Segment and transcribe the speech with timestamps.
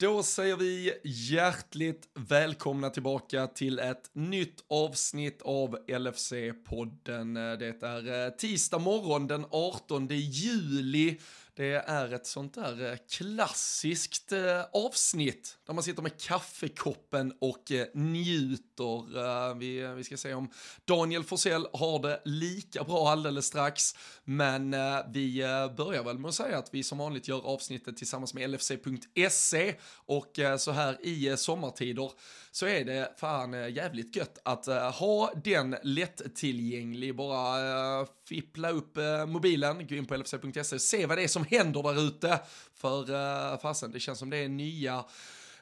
[0.00, 7.56] Då säger vi hjärtligt välkomna tillbaka till ett nytt avsnitt av LFC-podden.
[7.58, 11.18] Det är eh, tisdag morgon den 18 juli.
[11.60, 17.72] Det är ett sånt där eh, klassiskt eh, avsnitt där man sitter med kaffekoppen och
[17.72, 19.54] eh, njuter.
[19.54, 20.50] Vi, vi ska se om
[20.84, 23.94] Daniel Forsell har det lika bra alldeles strax.
[24.24, 24.70] Men
[25.12, 25.42] vi
[25.76, 30.38] börjar väl med att säga att vi som vanligt gör avsnittet tillsammans med LFC.se och
[30.58, 32.10] så här i sommartider
[32.52, 37.16] så är det fan eh, jävligt gött att eh, ha den lättillgänglig.
[37.16, 41.44] Bara eh, fippla upp mobilen, gå in på lfc.se och se vad det är som
[41.44, 42.40] händer där ute.
[42.74, 45.04] För fasen, det känns som det är nya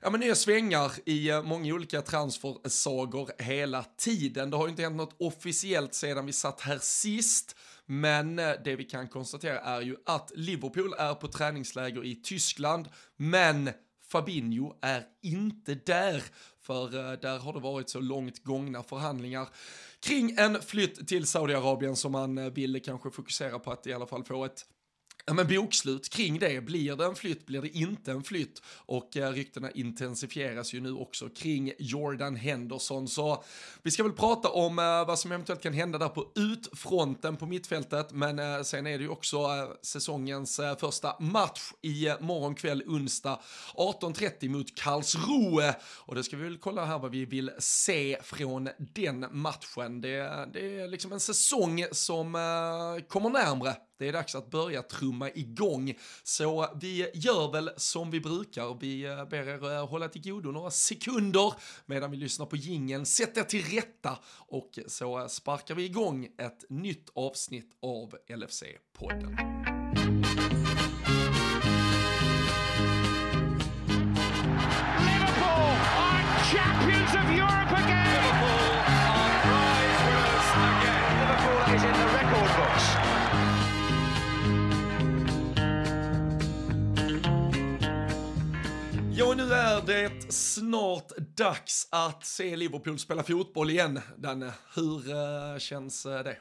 [0.01, 4.51] ja, men nya svängar i många olika transfersagor hela tiden.
[4.51, 7.57] Det har ju inte hänt något officiellt sedan vi satt här sist.
[7.87, 13.71] Men det vi kan konstatera är ju att Liverpool är på träningsläger i Tyskland, men
[14.09, 16.23] Fabinho är inte där,
[16.69, 19.49] för eh, där har det varit så långt gångna förhandlingar
[20.01, 24.07] kring en flytt till Saudiarabien som man eh, ville kanske fokusera på att i alla
[24.07, 24.65] fall få ett
[25.29, 26.61] Ja, men bokslut kring det.
[26.61, 27.47] Blir det en flytt?
[27.47, 28.63] Blir det inte en flytt?
[28.87, 33.09] Och eh, ryktena intensifieras ju nu också kring Jordan Henderson.
[33.09, 33.45] Så
[33.83, 37.47] vi ska väl prata om eh, vad som eventuellt kan hända där på utfronten på
[37.47, 38.13] mittfältet.
[38.13, 42.55] Men eh, sen är det ju också eh, säsongens eh, första match i eh, morgon
[42.55, 43.41] kväll onsdag
[43.75, 45.75] 18.30 mot Karlsruhe.
[45.83, 50.01] Och det ska vi väl kolla här vad vi vill se från den matchen.
[50.01, 54.83] Det, det är liksom en säsong som eh, kommer närmre det är dags att börja
[54.83, 55.95] trumma igång.
[56.23, 58.79] Så vi gör väl som vi brukar.
[58.81, 61.55] Vi eh, ber er eh, hålla till godo några sekunder
[61.87, 63.07] medan vi lyssnar på gingen.
[63.07, 69.58] Sätt er till rätta och så sparkar vi igång ett nytt avsnitt av LFC-podden.
[90.49, 94.53] Snart dags att se Liverpool spela fotboll igen, Danne.
[94.75, 96.37] Hur uh, känns uh, det?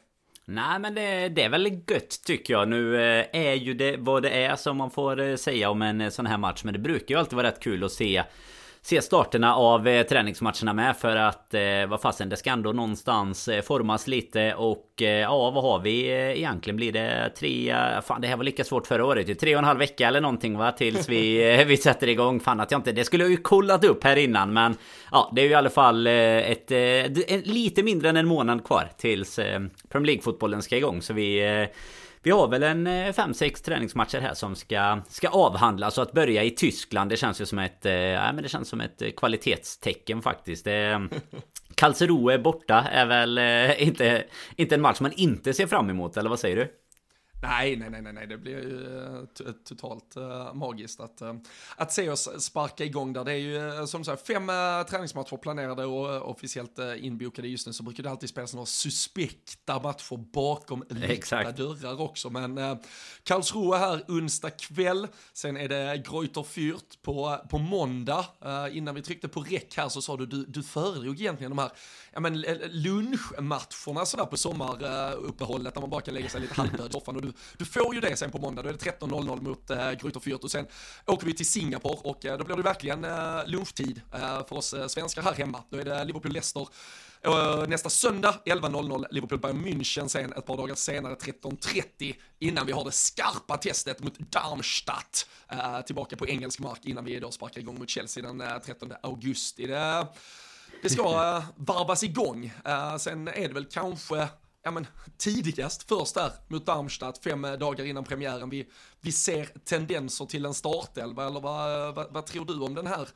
[0.46, 2.68] Nej men det, det, är väl gött tycker jag.
[2.68, 6.26] Nu eh, är ju det vad det är som man får säga om en sån
[6.26, 6.64] här match.
[6.64, 8.24] Men det brukar ju alltid vara rätt kul att se
[8.88, 13.48] se starterna av eh, träningsmatcherna med för att eh, vad fasen det ska ändå någonstans
[13.48, 16.76] eh, formas lite och eh, ja vad har vi eh, egentligen?
[16.76, 19.80] Blir det tre fan det här var lika svårt förra året tre och en halv
[19.80, 22.40] vecka eller någonting va tills vi eh, vi sätter igång.
[22.40, 24.78] Fan att jag inte det skulle jag ju kollat upp här innan men
[25.12, 28.90] ja det är ju i alla fall ett, ett lite mindre än en månad kvar
[28.98, 29.36] tills
[29.90, 31.02] Premier League fotbollen ska igång.
[31.02, 31.68] Så vi
[32.28, 36.44] vi har väl en eh, 5-6 träningsmatcher här som ska, ska avhandlas och att börja
[36.44, 40.22] i Tyskland det känns ju som ett, äh, men det känns som ett eh, kvalitetstecken
[40.22, 40.66] faktiskt.
[40.66, 41.08] Det,
[41.76, 44.24] Karlsruhe borta är väl äh, inte,
[44.56, 46.72] inte en match man inte ser fram emot, eller vad säger du?
[47.42, 48.88] Nej, nej, nej, nej, det blir ju
[49.46, 51.22] uh, totalt uh, magiskt att,
[51.76, 53.24] att se oss sparka igång där.
[53.24, 54.48] Det är ju som sagt fem
[54.90, 60.18] träningsmatcher planerade och officiellt inbokade just nu så brukar det alltid spelas några suspekta matcher
[60.18, 62.30] bakom lyckta dörrar också.
[62.30, 62.78] Men uh,
[63.24, 68.26] Karlsruhe här onsdag kväll, sen är det Greuter Fürth på, på måndag.
[68.72, 71.72] innan vi tryckte på räck här så sa du, du, du föredrog egentligen de här
[72.18, 76.90] ja, men, eh, lunchmatcherna sådär på sommaruppehållet där man bara kan lägga sig lite halvdöd
[76.90, 77.18] i soffan.
[77.18, 79.94] Du, du får ju det sen på måndag, då är det 13.00 mot eh, äh,
[79.94, 80.44] Gryter Fürth.
[80.44, 80.68] Och sen
[81.06, 84.74] åker vi till Singapore och äh, då blir det verkligen äh, lunchtid äh, för oss
[84.74, 85.64] äh, svenskar här hemma.
[85.70, 86.68] Då är det Liverpool-Leicester
[87.68, 92.86] nästa söndag 11.00, Liverpool Bayern München sen ett par dagar senare 13.30 innan vi har
[92.86, 95.30] det skarpa testet mot Darmstadt.
[95.50, 98.94] Äh, tillbaka på engelsk mark innan vi då sparkar igång mot Chelsea den äh, 13
[99.02, 99.68] augusti.
[99.68, 100.08] Det,
[100.82, 102.54] det ska eh, varvas igång.
[102.66, 104.28] Eh, sen är det väl kanske
[104.64, 108.50] ja men tidigast först där mot Darmstadt fem eh, dagar innan premiären.
[108.50, 108.70] Vi,
[109.02, 113.08] vi ser tendenser till en startelva eller vad, vad, vad tror du om den här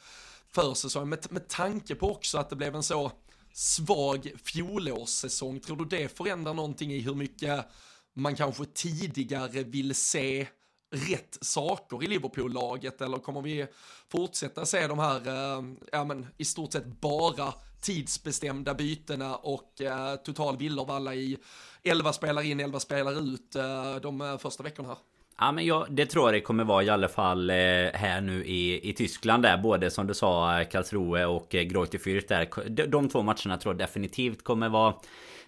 [0.48, 3.12] försäsongen med, med tanke på också att det blev en så
[3.54, 5.60] svag fjolårssäsong.
[5.60, 7.66] Tror du det förändrar någonting i hur mycket
[8.14, 10.48] man kanske tidigare vill se
[10.92, 13.66] rätt saker i Liverpool-laget eller kommer vi
[14.12, 20.16] fortsätta se de här, eh, ja men i stort sett bara tidsbestämda bytena och eh,
[20.16, 21.38] total villervalla i
[21.84, 24.98] 11 spelare in, 11 spelare ut eh, de eh, första veckorna här.
[25.40, 27.56] Ja men jag, det tror jag det kommer vara i alla fall eh,
[27.94, 32.28] här nu i, i Tyskland där Både som du sa eh, Karlsruhe och Greuther Fürth
[32.28, 34.94] där de, de två matcherna tror jag definitivt kommer vara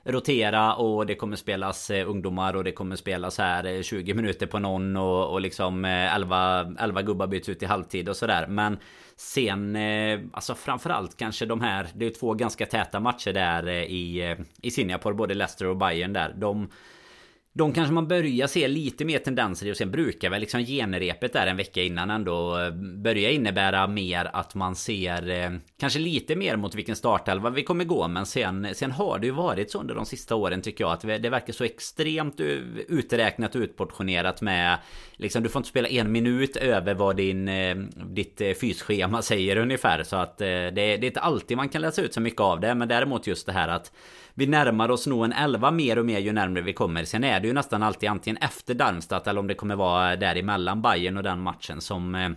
[0.04, 4.48] rotera och det kommer spelas eh, ungdomar och det kommer spelas här eh, 20 minuter
[4.48, 8.48] på någon och, och liksom eh, 11, 11 gubbar byts ut i halvtid och sådär.
[8.48, 8.78] Men
[9.16, 9.78] sen,
[10.34, 15.14] alltså framförallt kanske de här, det är två ganska täta matcher där i, i Singapore,
[15.14, 16.34] både Leicester och Bayern där.
[16.38, 16.70] De
[17.56, 21.34] de kanske man börjar se lite mer tendenser i och sen brukar väl liksom genrepet
[21.34, 22.72] där en vecka innan ändå eh,
[23.04, 27.84] börja innebära mer att man ser eh, kanske lite mer mot vilken startelva vi kommer
[27.84, 28.08] gå.
[28.08, 31.02] Men sen, sen har det ju varit så under de sista åren tycker jag att
[31.02, 32.48] det verkar så extremt eh,
[32.88, 34.78] uträknat och utportionerat med
[35.16, 39.58] liksom du får inte spela en minut över vad din eh, ditt eh, fysschema säger
[39.58, 40.04] ungefär.
[40.04, 42.76] Så att det, det är inte alltid man kan läsa ut så mycket av det.
[42.76, 43.92] Men däremot just det här att
[44.36, 47.04] vi närmar oss nog en 11 mer och mer ju närmare vi kommer.
[47.04, 50.82] Sen är det ju nästan alltid antingen efter Darmstadt eller om det kommer vara däremellan
[50.82, 52.30] Bayern och den matchen som eh,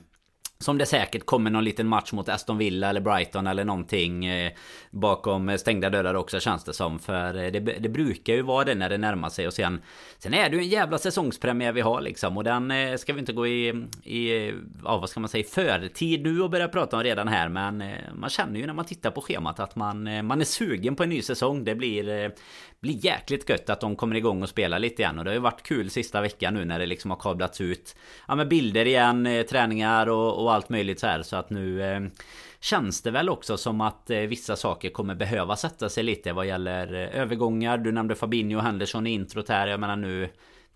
[0.58, 4.53] som det säkert kommer någon liten match mot Aston Villa eller Brighton eller någonting eh,
[4.91, 6.99] Bakom stängda dörrar också känns det som.
[6.99, 9.47] För eh, det, det, brukar ju vara det när det närmar sig.
[9.47, 9.82] Och sen
[10.19, 12.37] Sen är det ju en jävla säsongspremiär vi har liksom.
[12.37, 13.69] Och den eh, ska vi inte gå i,
[14.03, 14.53] i
[14.85, 17.49] Ja vad ska man säga förtid nu och börja prata om redan här.
[17.49, 21.03] Men man känner ju när man tittar på schemat att man, man är sugen på
[21.03, 21.64] en ny säsong.
[21.64, 22.32] Det blir
[22.81, 25.19] blir jäkligt gött att de kommer igång och spelar lite igen.
[25.19, 27.97] Och det har ju varit kul sista veckan nu när det liksom har kablats ut
[28.29, 31.22] ja, med bilder igen, träningar och, och och allt möjligt så här.
[31.22, 32.00] Så att nu eh,
[32.60, 36.46] känns det väl också som att eh, vissa saker kommer behöva sätta sig lite vad
[36.46, 37.78] gäller eh, övergångar.
[37.78, 39.66] Du nämnde Fabinho och Henderson i introt här.
[39.66, 40.28] Jag menar nu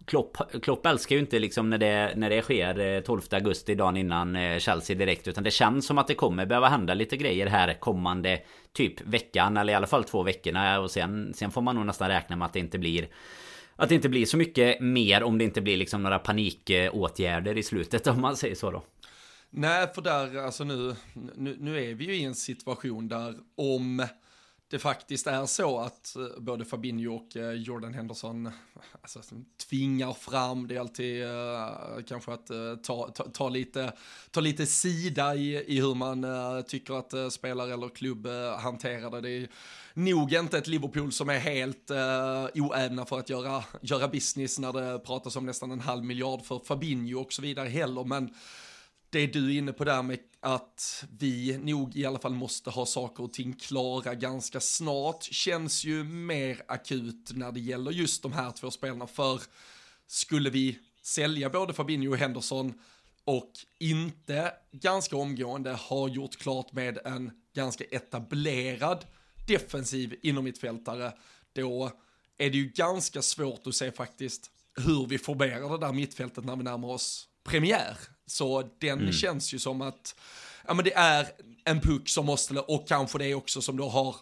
[0.05, 3.97] Klopp, Klopp älskar ju inte liksom när det, när det sker eh, 12 augusti dagen
[3.97, 7.47] innan eh, Chelsea direkt Utan det känns som att det kommer behöva hända lite grejer
[7.47, 8.41] här kommande
[8.73, 12.09] Typ veckan eller i alla fall två veckorna och sen, sen får man nog nästan
[12.09, 13.09] räkna med att det inte blir
[13.77, 17.63] Att det inte blir så mycket mer om det inte blir liksom några panikåtgärder i
[17.63, 18.83] slutet om man säger så då
[19.51, 24.07] Nej, för där, alltså nu, nu, nu är vi ju i en situation där om
[24.71, 28.51] det faktiskt är så att eh, både Fabinho och eh, Jordan Henderson
[29.03, 29.21] alltså,
[29.69, 33.93] tvingar fram, det är alltid uh, kanske att uh, ta, ta, ta, lite,
[34.31, 38.27] ta lite sida i, i hur man uh, tycker att uh, spelare eller klubb
[38.59, 39.21] hanterar det.
[39.21, 39.49] Det är
[39.95, 44.73] nog inte ett Liverpool som är helt uh, oävna för att göra, göra business när
[44.73, 48.35] det pratas om nästan en halv miljard för Fabinho och så vidare heller, men
[49.11, 52.87] det du är inne på där med att vi nog i alla fall måste ha
[52.87, 58.33] saker och ting klara ganska snart känns ju mer akut när det gäller just de
[58.33, 59.07] här två spelarna.
[59.07, 59.41] För
[60.07, 62.75] skulle vi sälja både Fabinho och Henderson
[63.25, 69.07] och inte ganska omgående ha gjort klart med en ganska etablerad
[69.47, 71.13] defensiv inom mittfältare,
[71.53, 71.93] då
[72.39, 76.57] är det ju ganska svårt att se faktiskt hur vi formerar det där mittfältet när
[76.57, 77.97] vi närmar oss premiär.
[78.31, 79.13] Så den mm.
[79.13, 80.15] känns ju som att,
[80.67, 81.27] ja men det är
[81.65, 84.17] en puck som måste, och kanske det också som då har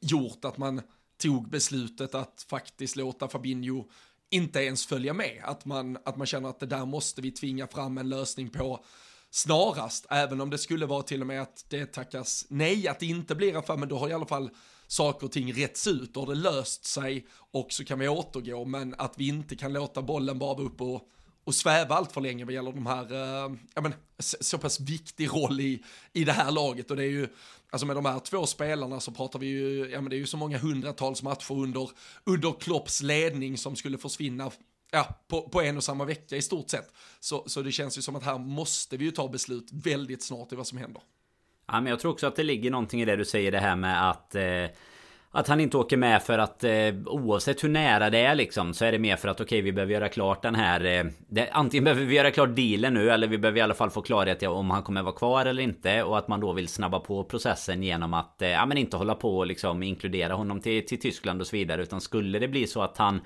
[0.00, 0.82] gjort att man
[1.22, 3.84] tog beslutet att faktiskt låta Fabinho
[4.30, 5.40] inte ens följa med.
[5.44, 8.84] Att man, att man känner att det där måste vi tvinga fram en lösning på
[9.30, 13.06] snarast, även om det skulle vara till och med att det tackas nej, att det
[13.06, 14.50] inte blir fall, men då har i alla fall
[14.86, 18.94] saker och ting rätts ut och det löst sig och så kan vi återgå, men
[18.98, 21.08] att vi inte kan låta bollen bara vara upp och
[21.50, 25.28] och sväva allt för länge vad gäller de här, eh, ja men, så pass viktig
[25.28, 25.82] roll i,
[26.12, 26.90] i det här laget.
[26.90, 27.28] Och det är ju,
[27.70, 30.26] alltså med de här två spelarna så pratar vi ju, ja men det är ju
[30.26, 31.90] så många hundratals matcher under,
[32.24, 34.50] under Klopps ledning som skulle försvinna
[34.90, 36.92] ja, på, på en och samma vecka i stort sett.
[37.20, 40.52] Så, så det känns ju som att här måste vi ju ta beslut väldigt snart
[40.52, 41.02] i vad som händer.
[41.66, 43.76] Ja, men jag tror också att det ligger någonting i det du säger det här
[43.76, 44.66] med att eh
[45.32, 48.84] att han inte åker med för att eh, oavsett hur nära det är liksom så
[48.84, 51.48] är det mer för att okej okay, vi behöver göra klart den här eh, det,
[51.52, 54.42] Antingen behöver vi göra klart dealen nu eller vi behöver i alla fall få klarhet
[54.42, 57.24] i om han kommer vara kvar eller inte och att man då vill snabba på
[57.24, 61.00] processen genom att eh, ja men inte hålla på och liksom inkludera honom till, till
[61.00, 63.20] Tyskland och så vidare utan skulle det bli så att han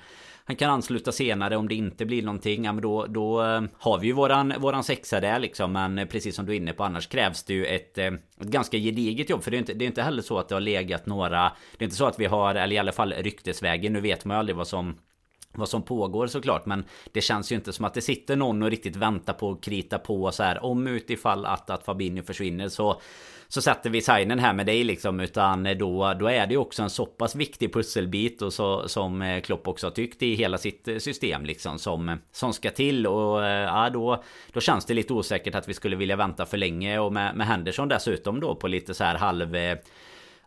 [0.47, 2.65] han kan ansluta senare om det inte blir någonting.
[2.65, 5.71] Ja, men då, då eh, har vi ju våran, våran sexa där liksom.
[5.71, 8.47] Men eh, precis som du är inne på annars krävs det ju ett, eh, ett
[8.47, 9.43] ganska gediget jobb.
[9.43, 11.51] För det är, inte, det är inte heller så att det har legat några...
[11.77, 13.93] Det är inte så att vi har, eller i alla fall ryktesvägen.
[13.93, 14.97] Nu vet man ju aldrig vad som
[15.57, 18.69] vad som pågår såklart men det känns ju inte som att det sitter någon och
[18.69, 23.01] riktigt väntar på att krita på så här om utifall att, att Fabinho försvinner så
[23.47, 26.57] så sätter vi signen här med dig liksom utan eh, då, då är det ju
[26.57, 30.35] också en så pass viktig pusselbit och så, som eh, Klopp också har tyckt i
[30.35, 33.07] hela sitt eh, system liksom som, som ska till.
[33.07, 34.23] Och ja då,
[34.53, 36.99] då känns det lite osäkert att vi skulle vilja vänta för länge.
[36.99, 39.55] Och med, med Henderson dessutom då på lite så här halv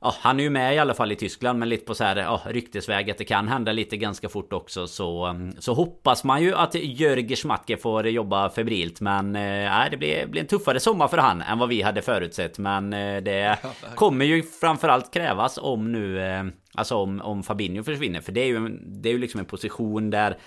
[0.00, 2.16] Ja, han är ju med i alla fall i Tyskland men lite på så här
[2.16, 6.42] ja, ryktesväg att det kan hända lite ganska fort också så mm, Så hoppas man
[6.42, 11.08] ju att Jörg Schmatke får jobba febrilt men eh, det blir, blir en tuffare sommar
[11.08, 13.58] för han än vad vi hade förutsett men eh, det
[13.94, 18.20] kommer ju framförallt krävas om nu eh, Alltså om, om Fabinho försvinner.
[18.20, 20.38] För det är ju, det är ju liksom en position där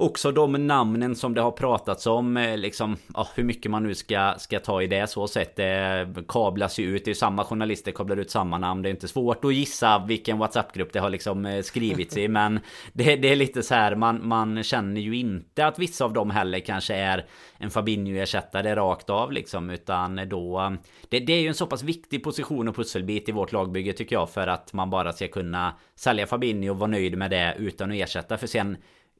[0.00, 3.94] också de namnen som det har pratats om, eh, liksom, ja, hur mycket man nu
[3.94, 5.56] ska, ska ta i det så sett.
[5.56, 8.82] Det eh, kablas ju ut, det är ju samma journalister kablar ut samma namn.
[8.82, 12.28] Det är inte svårt att gissa vilken WhatsApp-grupp det har liksom eh, skrivits i.
[12.40, 12.60] Men
[12.92, 16.30] det, det, är lite så här, man, man känner ju inte att vissa av dem
[16.30, 17.26] heller kanske är
[17.58, 19.70] en Fabinho-ersättare rakt av liksom.
[19.70, 20.76] Utan då...
[21.08, 24.16] Det, det är ju en så pass viktig position och pusselbit i vårt lagbygge tycker
[24.16, 24.30] jag.
[24.30, 27.96] För att man bara ska kunna sälja Fabinho och vara nöjd med det utan att
[27.96, 28.36] ersätta.
[28.36, 28.76] För sen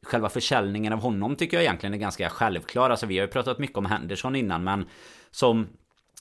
[0.07, 2.91] själva försäljningen av honom tycker jag egentligen är ganska självklar.
[2.91, 4.85] Alltså vi har ju pratat mycket om Henderson innan men
[5.31, 5.69] som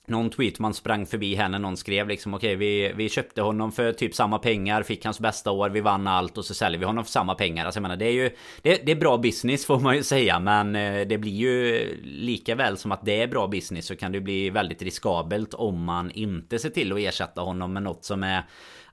[0.09, 3.41] någon tweet man sprang förbi här när någon skrev liksom okej okay, vi, vi köpte
[3.41, 6.79] honom för typ samma pengar Fick hans bästa år, vi vann allt och så säljer
[6.79, 8.31] vi honom för samma pengar Alltså jag menar det är ju
[8.61, 12.55] Det, det är bra business får man ju säga men eh, det blir ju Lika
[12.55, 16.11] väl som att det är bra business så kan det bli väldigt riskabelt om man
[16.11, 18.43] inte ser till att ersätta honom med något som är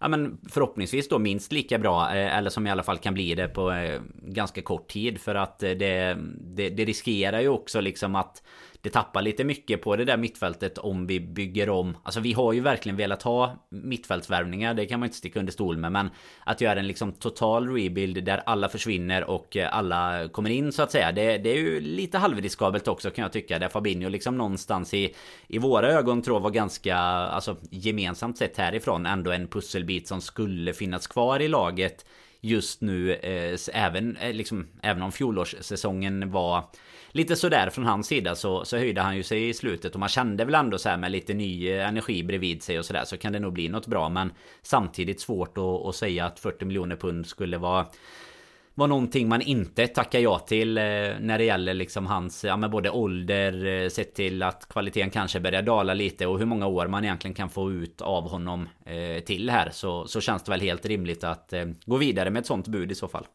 [0.00, 3.34] ja, men förhoppningsvis då minst lika bra eh, eller som i alla fall kan bli
[3.34, 5.20] det på eh, ganska kort tid.
[5.20, 8.42] För att eh, det, det, det riskerar ju också liksom att
[8.86, 11.96] det tappar lite mycket på det där mittfältet om vi bygger om.
[12.02, 15.76] Alltså vi har ju verkligen velat ha mittfältsvärvningar, det kan man inte sticka under stol
[15.76, 15.92] med.
[15.92, 16.10] Men
[16.44, 20.82] att göra en liksom total rebuild där alla försvinner och eh, alla kommer in så
[20.82, 21.12] att säga.
[21.12, 23.58] Det, det är ju lite halvriskabelt också kan jag tycka.
[23.58, 25.14] Där Fabinho liksom någonstans i,
[25.48, 30.20] i våra ögon tror jag var ganska, alltså gemensamt sett härifrån, ändå en pusselbit som
[30.20, 32.06] skulle finnas kvar i laget
[32.40, 33.14] just nu.
[33.14, 36.64] Eh, även, eh, liksom, även om fjolårssäsongen var
[37.12, 40.08] lite sådär från hans sida så, så höjde han ju sig i slutet och man
[40.08, 43.32] kände väl ändå så här med lite ny energi bredvid sig och sådär så kan
[43.32, 44.32] det nog bli något bra men
[44.62, 47.86] samtidigt svårt att, att säga att 40 miljoner pund skulle vara
[48.78, 50.82] var någonting man inte tackar ja till eh,
[51.20, 55.40] när det gäller liksom hans, ja men både ålder, eh, sett till att kvaliteten kanske
[55.40, 59.24] börjar dala lite och hur många år man egentligen kan få ut av honom eh,
[59.24, 62.46] till här så, så känns det väl helt rimligt att eh, gå vidare med ett
[62.46, 63.26] sånt bud i så fall.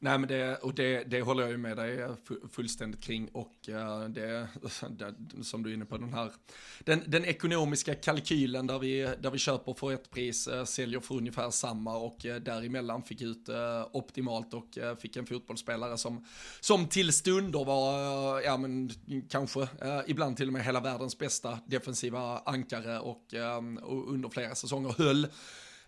[0.00, 2.08] Nej men det, och det, det håller jag ju med dig
[2.52, 4.48] fullständigt kring och eh, det,
[4.90, 5.14] det,
[5.44, 6.32] som du är inne på den här,
[6.80, 11.14] den, den ekonomiska kalkylen där vi, där vi köper för ett pris, eh, säljer för
[11.14, 13.48] ungefär samma och eh, däremellan fick ut
[13.92, 16.26] optimalt och fick en fotbollsspelare som,
[16.60, 18.90] som till stunder var, ja men
[19.30, 19.68] kanske
[20.06, 23.34] ibland till och med hela världens bästa defensiva ankare och,
[23.82, 25.26] och under flera säsonger höll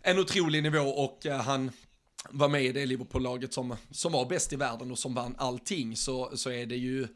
[0.02, 1.70] en otrolig nivå och han
[2.28, 5.96] var med i det Liverpool-laget som, som var bäst i världen och som vann allting
[5.96, 7.08] så, så är det ju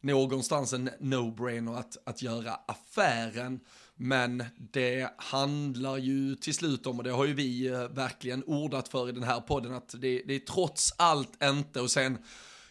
[0.00, 3.60] någonstans en no-brainer att, att göra affären.
[3.96, 8.88] Men det handlar ju till slut om, och det har ju vi eh, verkligen ordat
[8.88, 12.18] för i den här podden, att det, det är trots allt inte, och sen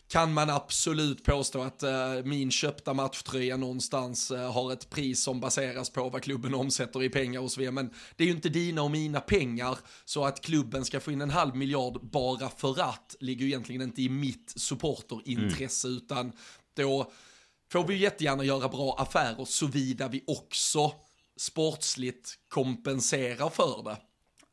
[0.10, 5.40] kan man absolut påstå att uh, min köpta matchtröja någonstans uh, har ett pris som
[5.40, 7.74] baseras på vad klubben omsätter i pengar och så vidare.
[7.74, 11.22] Men det är ju inte dina och mina pengar, så att klubben ska få in
[11.22, 15.98] en halv miljard bara för att ligger ju egentligen inte i mitt supporterintresse, mm.
[15.98, 16.32] utan
[16.76, 17.12] då
[17.72, 20.92] får vi jättegärna göra bra affärer såvida vi också
[21.40, 23.98] sportsligt kompenserar för det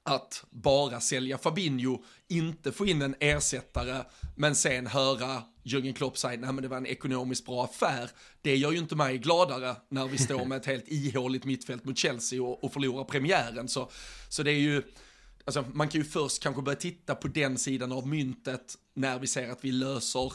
[0.06, 4.04] att bara sälja Fabinho, inte få in en ersättare,
[4.36, 8.10] men sen höra Jürgen Klopp säga, nej men det var en ekonomiskt bra affär.
[8.42, 11.98] Det gör ju inte mig gladare när vi står med ett helt ihåligt mittfält mot
[11.98, 13.68] Chelsea och, och förlorar premiären.
[13.68, 13.90] Så,
[14.28, 14.82] så det är ju,
[15.44, 19.26] alltså man kan ju först kanske börja titta på den sidan av myntet när vi
[19.26, 20.32] ser att vi löser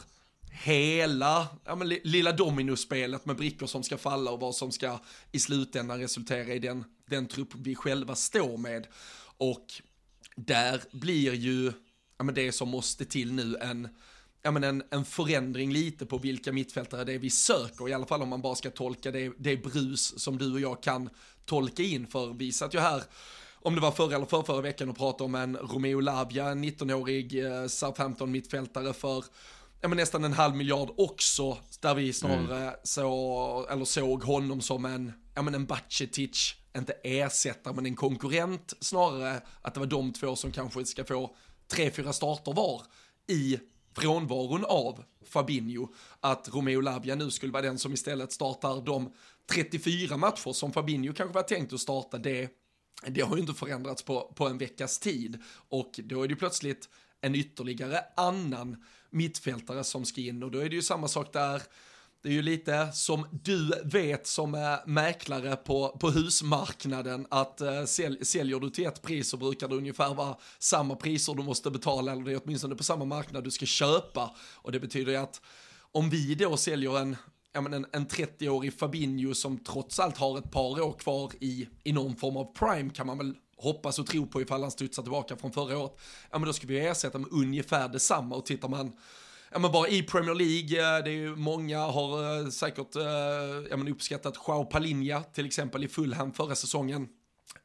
[0.52, 4.98] hela ja, men, lilla dominospelet med brickor som ska falla och vad som ska
[5.32, 8.86] i slutändan resultera i den, den trupp vi själva står med.
[9.36, 9.66] Och
[10.36, 11.72] där blir ju
[12.18, 13.88] ja, men det som måste till nu en,
[14.42, 18.06] ja, men en, en förändring lite på vilka mittfältare det är vi söker, i alla
[18.06, 21.10] fall om man bara ska tolka det, det brus som du och jag kan
[21.44, 23.02] tolka in, för vi satt ju här
[23.64, 26.64] om det var förra eller för förra veckan och pratade om en Romeo Labia, en
[26.64, 29.24] 19-årig eh, Southampton mittfältare för
[29.82, 32.74] ja, men nästan en halv miljard också, där vi snarare mm.
[32.82, 38.72] så, eller såg honom som en, ja men en Bacetic, inte ersättare men en konkurrent
[38.80, 41.36] snarare, att det var de två som kanske ska få
[41.68, 42.82] tre, fyra starter var
[43.28, 43.58] i
[43.96, 45.88] frånvaron av Fabinho,
[46.20, 49.12] att Romeo Lavia nu skulle vara den som istället startar de
[49.52, 52.48] 34 matcher som Fabinho kanske var tänkt att starta, det,
[53.06, 55.42] det har ju inte förändrats på, på en veckas tid.
[55.68, 56.88] Och då är det ju plötsligt
[57.20, 61.62] en ytterligare annan mittfältare som ska in och då är det ju samma sak där.
[62.22, 67.84] Det är ju lite som du vet som är mäklare på, på husmarknaden att äh,
[67.84, 71.70] sälj, säljer du till ett pris så brukar det ungefär vara samma priser du måste
[71.70, 75.18] betala eller det är åtminstone på samma marknad du ska köpa och det betyder ju
[75.18, 75.40] att
[75.92, 77.16] om vi då säljer en,
[77.52, 82.16] en, en 30-årig Fabinho som trots allt har ett par år kvar i, i någon
[82.16, 85.52] form av prime kan man väl hoppas och tror på ifall han studsar tillbaka från
[85.52, 86.00] förra året,
[86.30, 88.92] ja men då ska vi ersätta med ungefär detsamma och tittar man
[89.54, 93.02] Ja men bara i Premier League, eh, det är ju många har eh, säkert eh,
[93.70, 97.08] ja, men uppskattat Joao Palinja till exempel i Fulham förra säsongen.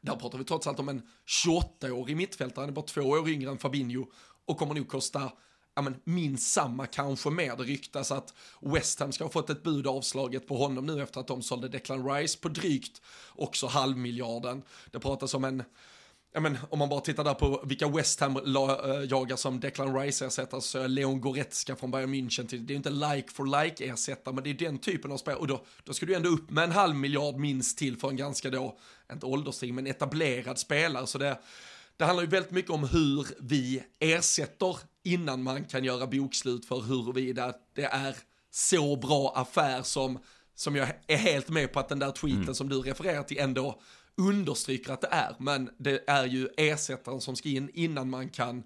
[0.01, 1.01] Där pratar vi trots allt om en
[1.45, 4.05] 28-årig mittfältare, han är bara två år yngre än Fabinho
[4.45, 5.31] och kommer nog kosta
[5.77, 7.55] ja, men minst samma, kanske mer.
[7.55, 11.19] Det ryktas att West Ham ska ha fått ett bud avslaget på honom nu efter
[11.19, 13.01] att de sålde Declan Rice på drygt
[13.35, 14.61] också halvmiljarden.
[14.91, 15.63] Det pratas om en
[16.33, 19.59] Ja, men, om man bara tittar där på vilka West Ham la, äh, jagar som
[19.59, 22.89] Declan Rice ersättare så är Leon Goretzka från Bayern München till, det är ju inte
[22.89, 26.05] like for like ersättare men det är den typen av spel och då, då ska
[26.05, 28.77] du ändå upp med en halv miljard minst till för en ganska då,
[29.11, 31.37] inte ålderstig men etablerad spelare så det
[31.97, 36.81] det handlar ju väldigt mycket om hur vi ersätter innan man kan göra bokslut för
[36.81, 38.15] huruvida det är
[38.51, 40.19] så bra affär som,
[40.55, 42.55] som jag är helt med på att den där tweeten mm.
[42.55, 43.81] som du refererar till ändå
[44.17, 45.35] understryker att det är.
[45.39, 48.63] Men det är ju ersättaren som ska in innan man kan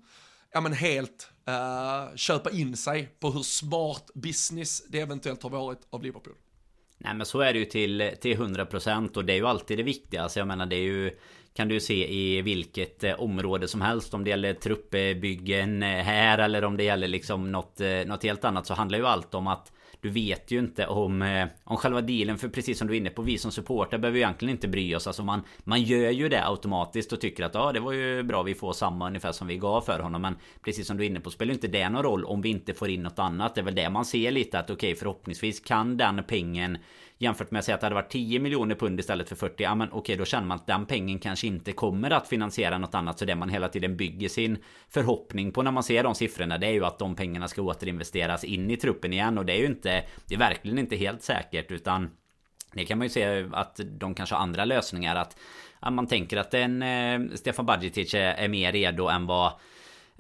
[0.54, 5.80] ja, men helt uh, köpa in sig på hur smart business det eventuellt har varit
[5.90, 6.34] av Liverpool.
[6.98, 9.84] Nej men så är det ju till, till 100% och det är ju alltid det
[9.84, 10.40] viktigaste.
[10.40, 11.18] Jag menar det är ju
[11.54, 14.14] kan du se i vilket eh, område som helst.
[14.14, 18.46] Om det gäller truppbyggen eh, här eller om det gäller liksom något, eh, något helt
[18.46, 22.38] annat så handlar ju allt om att du vet ju inte om, om själva dealen.
[22.38, 24.96] För precis som du är inne på Vi som supporter behöver ju egentligen inte bry
[24.96, 25.08] oss.
[25.08, 28.44] Alltså man, man gör ju det automatiskt och tycker att ja det var ju bra
[28.44, 30.22] vi får samma ungefär som vi gav för honom.
[30.22, 32.74] Men precis som du är inne på spelar inte det någon roll om vi inte
[32.74, 33.56] får in något annat.
[33.56, 36.78] Det är väl det man ser lite att okej okay, förhoppningsvis kan den pengen
[37.22, 39.76] Jämfört med att säga att det hade varit 10 miljoner pund istället för 40 Ja
[39.76, 43.20] men okej då känner man att den pengen kanske inte kommer att finansiera något annat.
[43.20, 44.58] Så det man hela tiden bygger sin
[44.90, 48.44] förhoppning på när man ser de siffrorna Det är ju att de pengarna ska återinvesteras
[48.44, 49.38] in i truppen igen.
[49.38, 52.10] Och det är ju inte Det är verkligen inte helt säkert utan
[52.74, 55.16] det kan man ju se att de kanske har andra lösningar.
[55.16, 55.38] Att
[55.94, 59.52] man tänker att en eh, Stefan Badjetic är, är mer redo än vad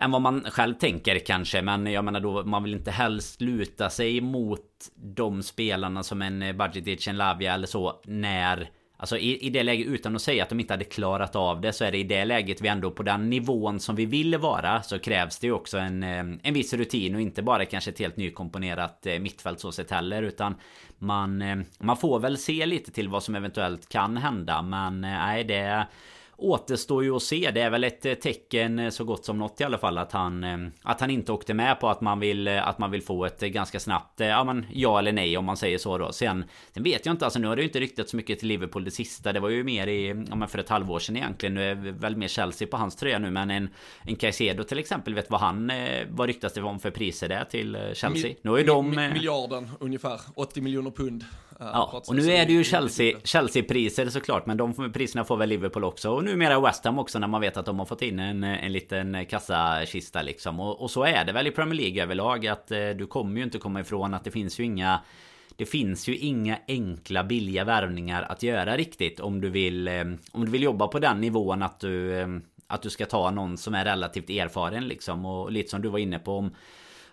[0.01, 1.61] än vad man själv tänker kanske.
[1.61, 4.61] Men jag menar då, man vill inte helst luta sig mot
[4.95, 8.01] de spelarna som en eh, Budgetic, en Lavia eller så.
[8.05, 11.61] När Alltså i, i det läget utan att säga att de inte hade klarat av
[11.61, 14.37] det så är det i det läget vi ändå på den nivån som vi vill
[14.37, 17.91] vara så krävs det ju också en, eh, en viss rutin och inte bara kanske
[17.91, 20.55] ett helt nykomponerat eh, mittfält så sett heller utan
[20.97, 25.87] man, man får väl se lite till vad som eventuellt kan hända men nej det
[26.41, 27.51] återstår ju att se.
[27.51, 30.11] Det är väl ett eh, tecken eh, så gott som något i alla fall att
[30.11, 33.25] han eh, Att han inte åkte med på att man vill Att man vill få
[33.25, 36.11] ett ganska snabbt Ja men ja eller nej om man säger så då.
[36.11, 38.47] Sen Sen vet jag inte alltså nu har det ju inte ryktat så mycket till
[38.47, 39.33] Liverpool det sista.
[39.33, 41.53] Det var ju mer i Ja men för ett halvår sedan egentligen.
[41.53, 43.69] Nu är väl mer Chelsea på hans tröja nu men en
[44.05, 45.71] En Caicedo till exempel vet vad han
[46.09, 48.29] Vad ryktas det om för priser det till Chelsea?
[48.29, 51.25] Mi, nu ju de Miljarden ungefär 80 miljoner pund
[51.63, 55.83] Ja, och nu är det ju Chelsea, Chelsea-priser såklart Men de priserna får väl Liverpool
[55.83, 56.11] också.
[56.11, 58.71] Och numera West Ham också när man vet att de har fått in en, en
[58.71, 60.59] liten kassakista liksom.
[60.59, 63.43] Och, och så är det väl i Premier League överlag att eh, du kommer ju
[63.43, 65.01] inte komma ifrån att det finns ju inga
[65.55, 70.45] det finns ju inga enkla billiga värvningar att göra riktigt om du vill eh, Om
[70.45, 72.27] du vill jobba på den nivån att du eh,
[72.67, 75.25] Att du ska ta någon som är relativt erfaren liksom.
[75.25, 76.51] Och lite som du var inne på om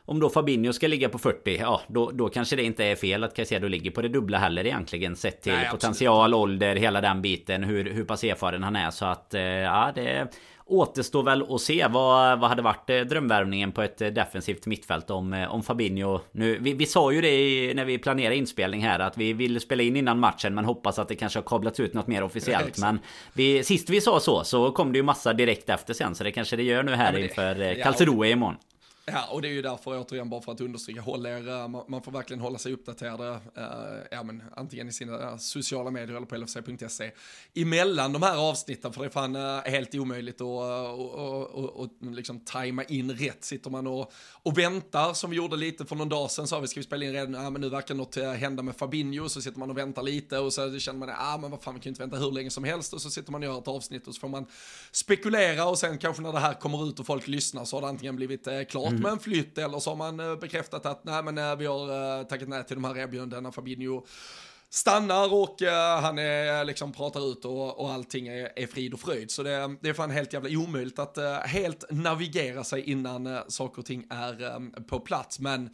[0.09, 3.25] om då Fabinho ska ligga på 40, ja då, då kanske det inte är fel
[3.25, 5.16] att Caicedo ligger på det dubbla heller egentligen.
[5.16, 8.90] Sett till Nej, potential, ålder, hela den biten, hur, hur pass erfaren han är.
[8.90, 10.29] Så att eh, ja, det
[10.66, 15.11] återstår väl att se vad, vad hade varit eh, drömvärvningen på ett eh, defensivt mittfält
[15.11, 16.21] om, om Fabinho.
[16.33, 19.61] Nu, vi, vi sa ju det i, när vi planerade inspelning här att vi vill
[19.61, 22.79] spela in innan matchen men hoppas att det kanske har kablats ut något mer officiellt.
[22.79, 22.99] men
[23.33, 26.33] vi, sist vi sa så så kom det ju massa direkt efter sen så det
[26.33, 28.57] kanske det gör nu här ja, inför ja, Calceroe imorgon.
[29.12, 32.03] Ja, och det är ju därför återigen bara för att understryka, håll er, eh, man
[32.03, 36.27] får verkligen hålla sig uppdaterade, eh, ja men antingen i sina eh, sociala medier eller
[36.27, 37.11] på lfc.se,
[37.55, 41.81] emellan de här avsnitten, för det är fan eh, helt omöjligt att eh, och, och,
[41.81, 43.44] och, liksom tajma in rätt.
[43.44, 44.12] Sitter man och,
[44.49, 47.05] och väntar, som vi gjorde lite för någon dag sedan, sa vi ska vi spela
[47.05, 50.03] in redan, ja men nu verkar något hända med Fabinho, så sitter man och väntar
[50.03, 52.33] lite och så känner man, ja ah, men vad fan vi kan inte vänta hur
[52.33, 54.47] länge som helst, och så sitter man och gör ett avsnitt och så får man
[54.93, 57.89] spekulera och sen kanske när det här kommer ut och folk lyssnar så har det
[57.89, 59.03] antingen blivit eh, klart mm.
[59.03, 62.19] med en flytt eller så har man eh, bekräftat att nej men eh, vi har
[62.19, 63.53] eh, tackat nej till de här erbjudandena.
[63.53, 64.07] Fabinho
[64.70, 69.00] stannar och uh, han är, liksom pratar ut och, och allting är, är frid och
[69.00, 69.31] fröjd.
[69.31, 73.40] Så det, det är fan helt jävla omöjligt att uh, helt navigera sig innan uh,
[73.48, 75.40] saker och ting är um, på plats.
[75.40, 75.70] Men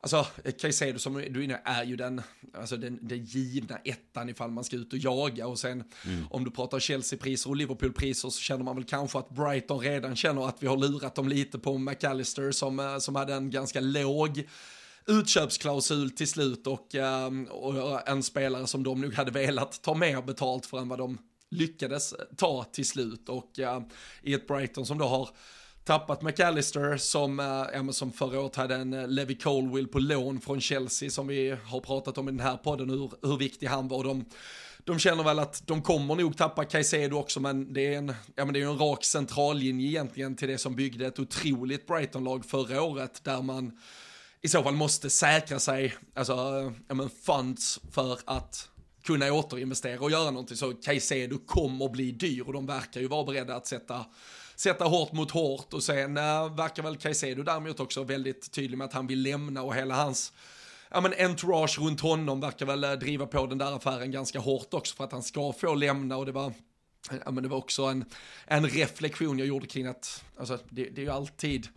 [0.00, 0.26] Alltså,
[0.60, 2.22] Caicedo som du är inne är ju den,
[2.54, 5.46] alltså den, den givna ettan ifall man ska ut och jaga.
[5.46, 6.24] Och sen mm.
[6.30, 10.48] om du pratar Chelsea-priser och Liverpool-priser så känner man väl kanske att Brighton redan känner
[10.48, 14.48] att vi har lurat dem lite på McAllister som, som hade en ganska låg
[15.06, 20.22] utköpsklausul till slut och, ehm, och en spelare som de nog hade velat ta mer
[20.22, 21.18] betalt för än vad de
[21.50, 23.82] lyckades eh, ta till slut och eh,
[24.22, 25.28] i ett Brighton som då har
[25.84, 31.10] tappat McAllister som, äh, som förra året hade en Levi Colwill på lån från Chelsea
[31.10, 34.04] som vi har pratat om i den här podden hur, hur viktig han var.
[34.04, 34.24] De,
[34.78, 38.44] de känner väl att de kommer nog tappa Caicedo också men det är en, ja,
[38.44, 42.82] men det är en rak centrallinje egentligen till det som byggde ett otroligt Brighton-lag förra
[42.82, 43.78] året där man
[44.46, 48.68] i så fall måste säkra sig, alltså, ja men funds för att
[49.04, 50.56] kunna återinvestera och göra någonting.
[50.56, 54.04] Så Caicedo kommer bli dyr och de verkar ju vara beredda att sätta
[54.56, 55.72] sätta hårt mot hårt.
[55.72, 59.62] Och sen äh, verkar väl Caicedo däremot också väldigt tydlig med att han vill lämna
[59.62, 60.32] och hela hans
[60.90, 64.74] ja men entourage runt honom verkar väl eh, driva på den där affären ganska hårt
[64.74, 66.16] också för att han ska få lämna.
[66.16, 66.52] Och det var
[67.24, 68.04] Ja, men det var också en,
[68.46, 71.68] en reflektion jag gjorde kring att, alltså det, det är ju alltid,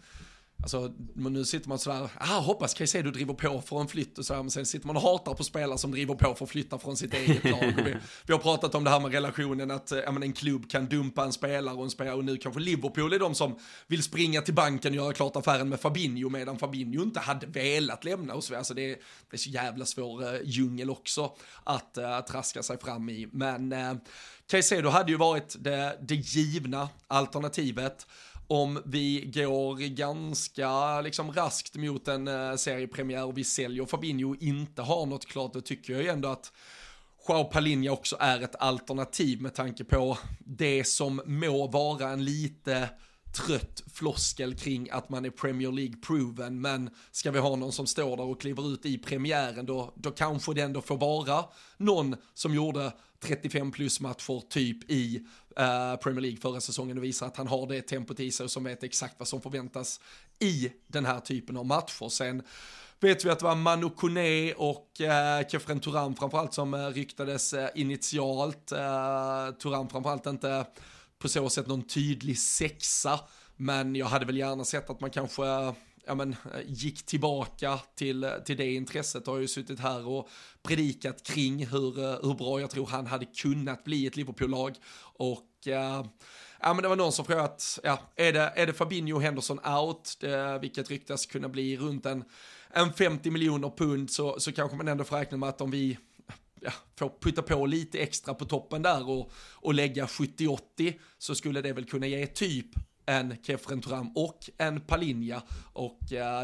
[0.62, 4.44] Alltså, nu sitter man sådär, ah, hoppas Caicedo driver på för en flytt och sådär,
[4.44, 6.98] men sen sitter man och hatar på spelare som driver på för att flytta från
[6.98, 7.74] sitt eget lag.
[7.86, 7.96] Vi,
[8.26, 10.86] vi, har pratat om det här med relationen att eh, ja, men en klubb kan
[10.86, 13.56] dumpa en spelare och en spelare, och nu kanske Liverpool är de som
[13.88, 18.04] vill springa till banken och göra klart affären med Fabinho, medan Fabinho inte hade velat
[18.04, 18.88] lämna och så Alltså det,
[19.30, 21.32] det är så jävla svår uh, djungel också
[21.64, 23.28] att uh, traska sig fram i.
[23.32, 23.94] Men uh,
[24.48, 28.08] Caicedo hade ju varit det, det givna alternativet
[28.50, 33.86] om vi går ganska liksom raskt mot en eh, seriepremiär och vi säljer.
[33.86, 36.52] Fabinho och inte har något klart, då tycker jag ju ändå att
[37.28, 42.90] Joao Palinha också är ett alternativ med tanke på det som må vara en lite
[43.34, 48.18] trött floskel kring att man är Premier League-proven, men ska vi ha någon som står
[48.18, 51.46] där och kliver ut i premiären, då, då kanske det ändå får vara
[51.78, 55.16] någon som gjorde 35 plus matcher typ i
[55.58, 58.52] eh, Premier League förra säsongen och visar att han har det tempot i sig och
[58.52, 60.00] som vet exakt vad som förväntas
[60.40, 62.10] i den här typen av matcher.
[62.10, 62.44] Sen
[63.00, 67.54] vet vi att det var Manu Kone och eh, Kefren Turan framförallt som eh, ryktades
[67.54, 68.72] eh, initialt.
[68.72, 70.66] Eh, Turan framförallt inte
[71.20, 73.20] på så sätt någon tydlig sexa,
[73.56, 75.44] men jag hade väl gärna sett att man kanske
[76.10, 79.24] ja, men, gick tillbaka till, till det intresset.
[79.26, 80.30] Jag har ju suttit här och
[80.64, 84.76] predikat kring hur, hur bra jag tror han hade kunnat bli ett Liverpool-lag.
[85.02, 86.06] Och eh,
[86.60, 89.22] ja, men det var någon som frågade att, ja, är det, är det Fabinho och
[89.22, 92.24] Henderson out, det, vilket ryktas kunna bli runt en,
[92.72, 95.98] en 50 miljoner pund, så, så kanske man ändå får räkna med att om vi
[96.62, 96.72] ja,
[97.22, 100.60] putta på lite extra på toppen där och, och lägga 70-80
[101.18, 102.66] så skulle det väl kunna ge typ
[103.06, 105.42] en Kefren Turam och en Palinja
[105.74, 106.00] och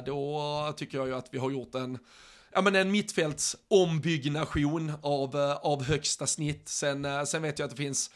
[0.06, 1.98] då tycker jag ju att vi har gjort en
[2.56, 6.70] ja, men en mittfältsombyggnation av, eh, av högsta snitt.
[6.70, 8.12] Sen, eh, sen vet jag att det finns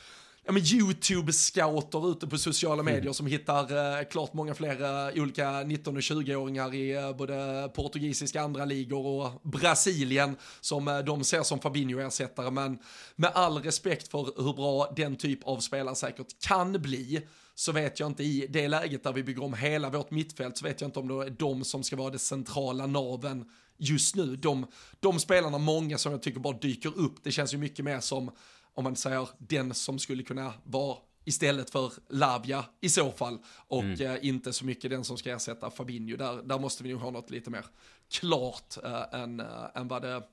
[0.45, 3.13] ja, YouTube-scouter ute på sociala medier mm.
[3.13, 8.41] som hittar eh, klart många fler eh, olika 19 och 20-åringar i eh, både portugisiska
[8.41, 12.51] andra ligor och Brasilien som eh, de ser som Fabinho-ersättare.
[12.51, 12.79] Men
[13.15, 17.21] med all respekt för hur bra den typ av spelare säkert kan bli
[17.55, 20.65] så vet jag inte i det läget där vi bygger om hela vårt mittfält så
[20.65, 23.45] vet jag inte om det är de som ska vara det centrala naven
[23.77, 24.35] just nu.
[24.35, 24.67] De,
[24.99, 28.31] de spelarna, många som jag tycker bara dyker upp, det känns ju mycket mer som
[28.73, 33.83] om man säger den som skulle kunna vara istället för Lavia i så fall och
[33.83, 34.01] mm.
[34.01, 36.17] eh, inte så mycket den som ska ersätta Fabinho.
[36.17, 37.65] Där, där måste vi nog ha något lite mer
[38.11, 40.23] klart eh, än, äh, än vad det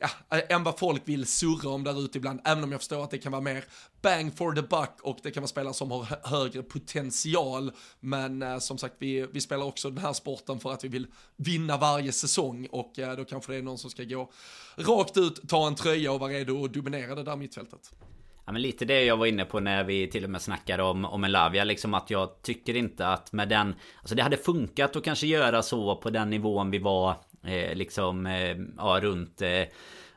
[0.00, 3.04] ja, eh, än vad folk vill surra om där ute ibland, även om jag förstår
[3.04, 3.64] att det kan vara mer
[4.02, 7.72] bang for the buck och det kan vara spelare som har högre potential.
[8.00, 11.06] Men eh, som sagt, vi, vi spelar också den här sporten för att vi vill
[11.36, 14.30] vinna varje säsong och eh, då kanske det är någon som ska gå
[14.76, 17.92] rakt ut, ta en tröja och vara redo att dominera det där mittfältet.
[18.46, 21.04] Ja men lite det jag var inne på när vi till och med snackade om,
[21.04, 21.64] om Elavia.
[21.64, 25.62] Liksom att jag tycker inte att med den Alltså det hade funkat att kanske göra
[25.62, 29.62] så på den nivån vi var eh, Liksom eh, ja runt eh,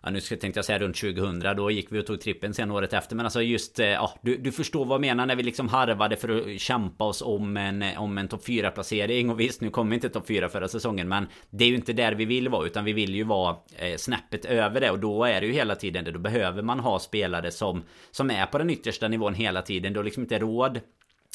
[0.04, 2.94] Ja nu tänkte jag säga runt 2000 Då gick vi och tog trippen sen året
[2.94, 3.16] efter.
[3.16, 6.16] Men alltså just eh, Ja du, du förstår vad jag menar när vi liksom harvade
[6.16, 9.70] för att kämpa oss om en eh, Om en topp 4 placering Och visst nu
[9.70, 12.50] kom vi inte topp 4 förra säsongen Men det är ju inte där vi vill
[12.50, 14.92] vara Utan vi vill ju vara eh, snäppet över det.
[14.92, 16.12] Och då är det ju hela tiden det.
[16.12, 19.94] Då behöver man ha spelare som Som är på den yttersta nivån hela tiden.
[19.94, 20.80] Då liksom inte råd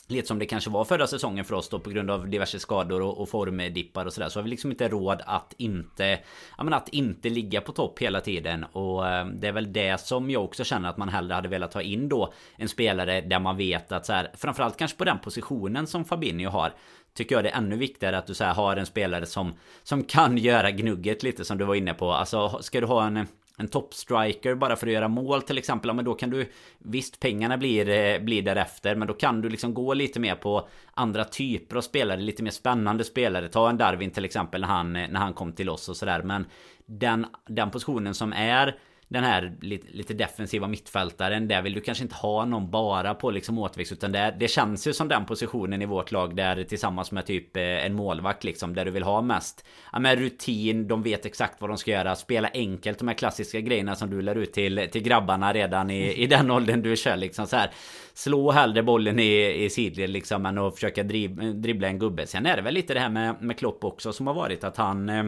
[0.08, 3.02] Lite som det kanske var förra säsongen för oss då på grund av diverse skador
[3.02, 6.18] och, och formdippar och sådär Så har vi liksom inte råd att inte
[6.58, 8.64] Ja men att inte ligga på topp hela tiden.
[8.64, 11.74] Och eh, det är väl det som jag också känner att man hellre hade velat
[11.74, 15.18] ha in då En spelare där man vet att så här, Framförallt kanske på den
[15.18, 16.72] positionen som Fabinho har
[17.14, 20.04] Tycker jag det är ännu viktigare att du så här, har en spelare som Som
[20.04, 22.12] kan göra gnugget lite som du var inne på.
[22.12, 25.88] Alltså ska du ha en en toppstriker bara för att göra mål till exempel.
[25.88, 26.50] Ja, men då kan du...
[26.78, 28.94] Visst, pengarna blir, eh, blir därefter.
[28.94, 32.20] Men då kan du liksom gå lite mer på andra typer av spelare.
[32.20, 33.48] Lite mer spännande spelare.
[33.48, 36.22] Ta en Darwin till exempel när han, när han kom till oss och sådär.
[36.22, 36.46] Men
[36.86, 38.78] den, den positionen som är
[39.14, 41.48] den här lite, lite, defensiva mittfältaren.
[41.48, 43.92] Där vill du kanske inte ha någon bara på liksom återväxt.
[43.92, 47.56] Utan det, det känns ju som den positionen i vårt lag där tillsammans med typ
[47.56, 48.74] eh, en målvakt liksom.
[48.74, 50.88] Där du vill ha mest ja, med rutin.
[50.88, 52.16] De vet exakt vad de ska göra.
[52.16, 52.98] Spela enkelt.
[52.98, 56.50] De här klassiska grejerna som du lär ut till, till grabbarna redan i, i den
[56.50, 57.70] åldern du kör liksom så här.
[58.14, 62.26] Slå hellre bollen i, i sidled liksom än att försöka driv, dribbla en gubbe.
[62.26, 64.76] Sen är det väl lite det här med, med Klopp också som har varit att
[64.76, 65.24] han eh,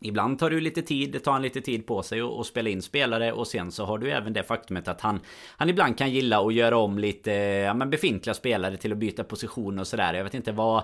[0.00, 2.82] Ibland tar det lite tid, det tar han lite tid på sig att spela in
[2.82, 5.20] spelare och sen så har du även det faktumet att han
[5.56, 9.24] Han ibland kan gilla att göra om lite ja, men befintliga spelare till att byta
[9.24, 10.14] position och sådär.
[10.14, 10.82] Jag vet inte vad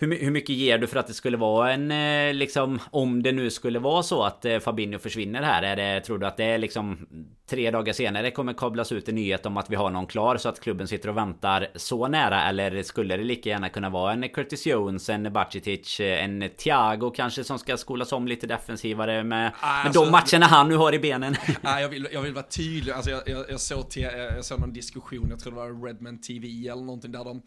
[0.00, 3.32] hur, hur mycket ger du för att det skulle vara en eh, liksom Om det
[3.32, 6.44] nu skulle vara så att eh, Fabinho försvinner här är det, Tror du att det
[6.44, 7.06] är liksom
[7.50, 10.48] Tre dagar senare kommer kablas ut en nyhet om att vi har någon klar så
[10.48, 14.28] att klubben sitter och väntar så nära eller skulle det lika gärna kunna vara en
[14.28, 20.00] Curtis Jones, en Bacitic, en Thiago kanske som ska skolas om lite defensivare med, alltså,
[20.00, 21.36] med de matcherna han nu har i benen?
[21.60, 22.92] Nej, jag vill, jag vill vara tydlig.
[22.92, 26.68] Alltså jag, jag, jag, såg, jag såg någon diskussion, jag tror det var Redman TV
[26.68, 27.42] eller någonting där de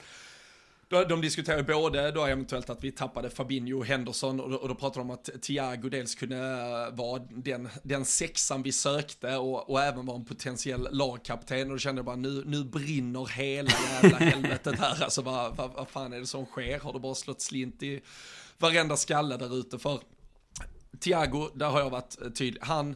[0.91, 4.75] de diskuterar både då eventuellt att vi tappade Fabinho och Henderson och då, och då
[4.75, 6.37] pratar de om att Thiago dels kunde
[6.91, 11.77] vara den, den sexan vi sökte och, och även vara en potentiell lagkapten och då
[11.77, 15.03] kände jag bara nu, nu brinner hela jävla helvetet här.
[15.03, 16.79] Alltså vad, vad, vad fan är det som sker?
[16.79, 18.01] Har det bara slått slint i
[18.57, 19.99] varenda skalle där ute för
[20.99, 22.61] Thiago, där har jag varit tydlig.
[22.61, 22.95] Han,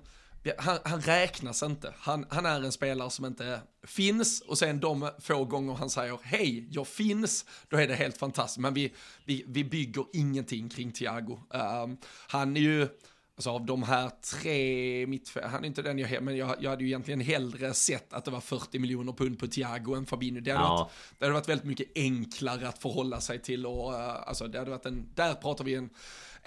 [0.57, 1.93] han, han, räknas inte.
[1.97, 6.19] Han, han, är en spelare som inte finns och sen de få gånger han säger
[6.23, 8.59] hej, jag finns, då är det helt fantastiskt.
[8.59, 8.93] Men vi,
[9.25, 11.39] vi, vi bygger ingenting kring Thiago.
[11.49, 12.87] Um, han är ju,
[13.35, 16.83] alltså av de här tre mittfältarna, han är inte den jag, men jag, jag hade
[16.83, 20.41] ju egentligen hellre sett att det var 40 miljoner pund på Thiago än Fabinho.
[20.41, 20.75] Det hade, ja.
[20.75, 24.57] varit, det hade varit väldigt mycket enklare att förhålla sig till och uh, alltså det
[24.57, 25.89] hade varit en, där pratar vi en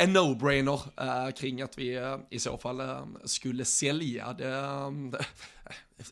[0.00, 4.64] en no-brainer uh, kring att vi uh, i så fall uh, skulle sälja det.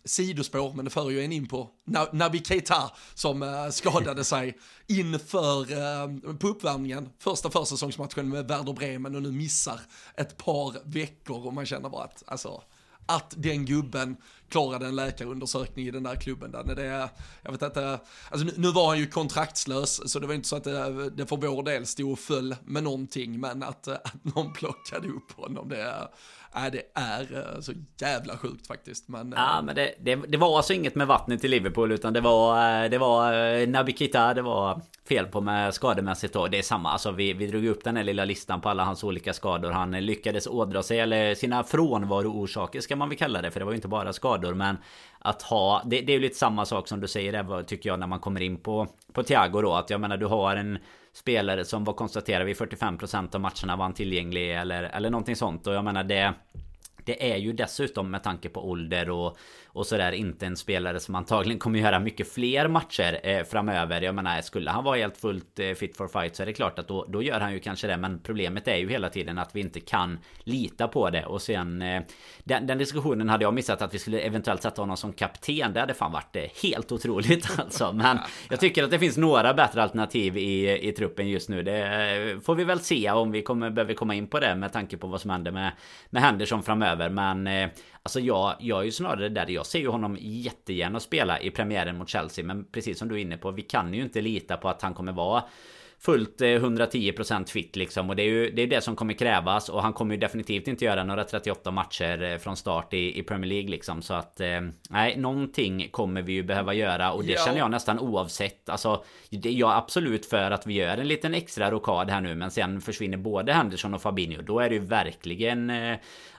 [0.05, 1.71] Sidospår, men det för ju en in på
[2.13, 9.33] Naby Keita som skadade sig inför på uppvärmningen, första försäsongsmatchen med Werder Bremen och nu
[9.33, 9.81] missar
[10.17, 12.63] ett par veckor och man känner bara att alltså
[13.07, 14.17] att den gubben
[14.49, 16.51] klarade en läkarundersökning i den där klubben.
[16.51, 16.75] Där.
[16.75, 17.09] Det,
[17.43, 20.57] jag vet inte, alltså nu, nu, var han ju kontraktslös, så det var inte så
[20.57, 24.35] att det, det för vår del stod och föll med någonting, men att, eh, att
[24.35, 26.09] någon plockade upp honom, det,
[26.55, 29.09] äh, det är eh, så jävla sjukt faktiskt.
[29.09, 32.21] Men, ja, men det, det, det, var alltså inget med vattnet i Liverpool utan det
[32.21, 36.47] var, det var Naby Keita, det var fel på med skademässigt då.
[36.47, 39.05] Det är samma, alltså vi, vi drog upp den här lilla listan på alla hans
[39.05, 39.71] olika skador.
[39.71, 43.51] Han lyckades ådra sig, eller sina frånvaroorsaker ska man väl kalla det.
[43.51, 44.77] För det var ju inte bara skador, men
[45.19, 45.83] att ha...
[45.85, 48.21] Det, det är ju lite samma sak som du säger där, tycker jag, när man
[48.21, 49.75] kommer in på, på Thiago då.
[49.75, 50.79] Att jag menar, du har en
[51.13, 55.67] spelare som var konstaterad vid 45% av matcherna var han tillgänglig eller, eller någonting sånt.
[55.67, 56.35] Och jag menar det...
[57.05, 59.39] Det är ju dessutom med tanke på ålder och
[59.77, 64.01] och sådär inte en spelare som antagligen kommer göra mycket fler matcher eh, framöver.
[64.01, 66.79] Jag menar, skulle han vara helt fullt eh, fit for fight så är det klart
[66.79, 67.97] att då, då gör han ju kanske det.
[67.97, 71.27] Men problemet är ju hela tiden att vi inte kan lita på det.
[71.27, 72.03] Och sen eh,
[72.45, 75.73] den, den, diskussionen hade jag missat att vi skulle eventuellt sätta honom som kapten.
[75.73, 77.93] Det hade fan varit eh, helt otroligt alltså.
[77.93, 78.19] Men
[78.51, 81.63] jag tycker att det finns några bättre alternativ i, i truppen just nu.
[81.63, 81.79] Det
[82.33, 84.97] eh, får vi väl se om vi kommer, behöver komma in på det med tanke
[84.97, 85.73] på vad som händer med,
[86.11, 87.09] med Henderson framöver.
[87.09, 87.69] Men eh,
[88.07, 91.99] Alltså jag, jag är ju snarare där jag ser ju honom jättegärna spela i premiären
[91.99, 94.69] mot Chelsea Men precis som du är inne på, vi kan ju inte lita på
[94.69, 95.43] att han kommer vara
[95.99, 98.11] fullt 110% eh, fit liksom.
[98.11, 99.69] Och det är ju det, är det som kommer krävas.
[99.69, 103.23] Och han kommer ju definitivt inte göra några 38 matcher eh, från start i, i
[103.23, 104.03] Premier League liksom.
[104.03, 107.13] Så att eh, nej, någonting kommer vi ju behöva göra.
[107.13, 107.45] Och det ja.
[107.45, 108.69] känner jag nästan oavsett.
[108.69, 112.35] Alltså, det, jag är absolut för att vi gör en liten extra rokad här nu.
[112.35, 114.43] Men sen försvinner både Henderson och Fabinho.
[114.43, 115.73] Då är det ju verkligen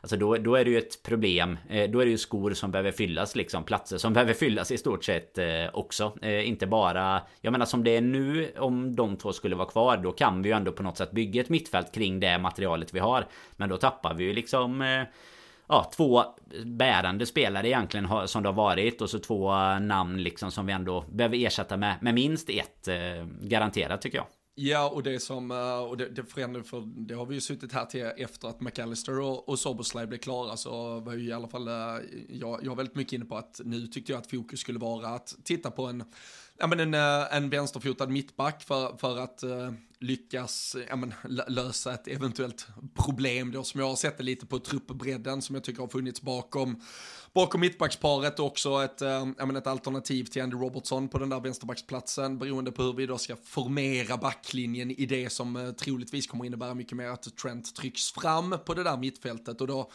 [0.02, 1.58] Alltså då, då är det ju ett problem.
[1.70, 3.64] Eh, då är det ju skor som behöver fyllas liksom.
[3.64, 6.14] Platser som behöver fyllas i stort sett eh, också.
[6.22, 7.22] Eh, inte bara...
[7.42, 8.52] Jag menar som det är nu.
[8.58, 9.98] Om de två skulle vara kvar.
[9.98, 13.00] Då kan vi ju ändå på något sätt bygga ett mittfält kring det materialet vi
[13.00, 13.28] har.
[13.56, 15.06] Men då tappar vi ju liksom
[15.68, 16.24] ja, två
[16.66, 21.04] bärande spelare egentligen som det har varit och så två namn liksom som vi ändå
[21.10, 22.88] behöver ersätta med, med minst ett
[23.42, 24.26] garanterat tycker jag.
[24.60, 27.74] Ja, och det som, eh, och det, det förändrar, för det har vi ju suttit
[27.74, 31.48] här till efter att McAllister och, och Soboslaj blev klara så var ju i alla
[31.48, 31.74] fall, eh,
[32.30, 35.08] jag, jag var väldigt mycket inne på att nu tyckte jag att fokus skulle vara
[35.08, 36.04] att titta på en,
[36.60, 41.14] ja men en, eh, en vänsterfotad mittback för, för att eh, lyckas ja, men,
[41.48, 45.64] lösa ett eventuellt problem då som jag har sett det lite på truppbredden som jag
[45.64, 46.82] tycker har funnits bakom
[47.34, 52.72] bakom mittbacksparet också ett, äh, ett alternativ till Andy Robertson på den där vänsterbacksplatsen beroende
[52.72, 56.98] på hur vi då ska formera backlinjen i det som uh, troligtvis kommer innebära mycket
[56.98, 59.62] mer att Trent trycks fram på det där mittfältet.
[59.62, 59.92] Och då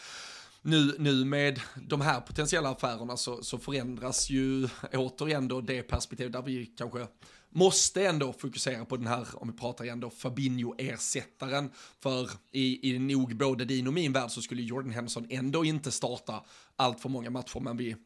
[0.62, 6.30] nu, nu med de här potentiella affärerna så, så förändras ju återigen då det perspektiv
[6.30, 7.06] där vi kanske
[7.50, 11.70] måste ändå fokusera på den här, om vi pratar igen då, Fabinho-ersättaren.
[12.00, 15.90] För i, i nog både din och min värld så skulle Jordan Henderson ändå inte
[15.90, 16.44] starta
[16.76, 17.96] allt för många matcher, men vi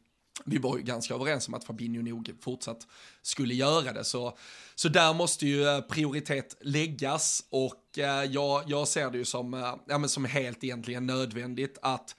[0.45, 2.87] vi var ju ganska överens om att Fabinho nog fortsatt
[3.21, 4.03] skulle göra det.
[4.03, 4.37] Så,
[4.75, 9.53] så där måste ju eh, prioritet läggas och eh, jag, jag ser det ju som,
[9.53, 12.15] eh, ja, men som helt egentligen nödvändigt att,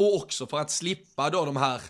[0.00, 1.80] och också för att slippa då de här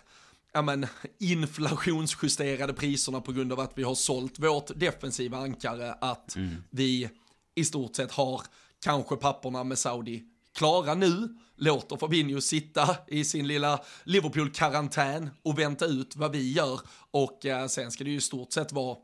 [0.53, 0.87] ja, men,
[1.19, 6.63] inflationsjusterade priserna på grund av att vi har sålt vårt defensiva ankare, att mm.
[6.69, 7.09] vi
[7.55, 8.41] i stort sett har
[8.83, 10.23] kanske papperna med Saudi
[10.55, 16.79] klara nu, låter Fabinho sitta i sin lilla Liverpool-karantän och vänta ut vad vi gör.
[17.11, 18.97] Och eh, sen ska det ju i stort sett vara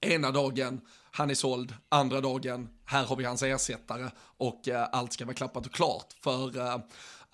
[0.00, 0.80] ena dagen,
[1.10, 5.34] han är såld, andra dagen, här har vi hans ersättare och eh, allt ska vara
[5.34, 6.14] klappat och klart.
[6.20, 6.78] För eh,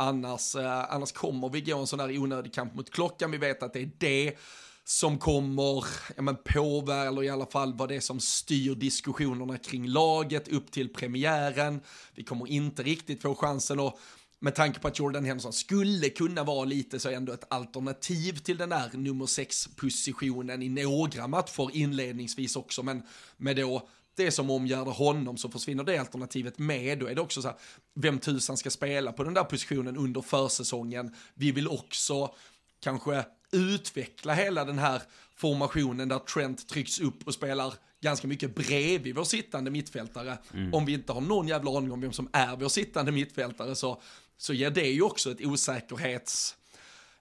[0.02, 3.30] annars, eh, annars kommer vi gå en sån där onödig kamp mot klockan.
[3.30, 4.38] Vi vet att det är det
[4.84, 5.84] som kommer
[6.16, 10.48] ja, men påverka, eller i alla fall vad det är som styr diskussionerna kring laget
[10.48, 11.80] upp till premiären.
[12.14, 13.98] Vi kommer inte riktigt få chansen och
[14.38, 18.56] med tanke på att Jordan Henderson skulle kunna vara lite så ändå ett alternativ till
[18.56, 23.02] den där nummer 6-positionen i några matcher inledningsvis också, men
[23.36, 26.98] med då det som omgärdar honom så försvinner det alternativet med.
[26.98, 27.56] Då är det också så här,
[27.94, 31.14] vem tusan ska spela på den där positionen under försäsongen.
[31.34, 32.34] Vi vill också
[32.80, 35.02] kanske utveckla hela den här
[35.36, 40.38] formationen där Trent trycks upp och spelar ganska mycket bredvid vår sittande mittfältare.
[40.54, 40.74] Mm.
[40.74, 44.02] Om vi inte har någon jävla aning om vem som är vår sittande mittfältare så,
[44.36, 46.56] så ger det ju också ett osäkerhets,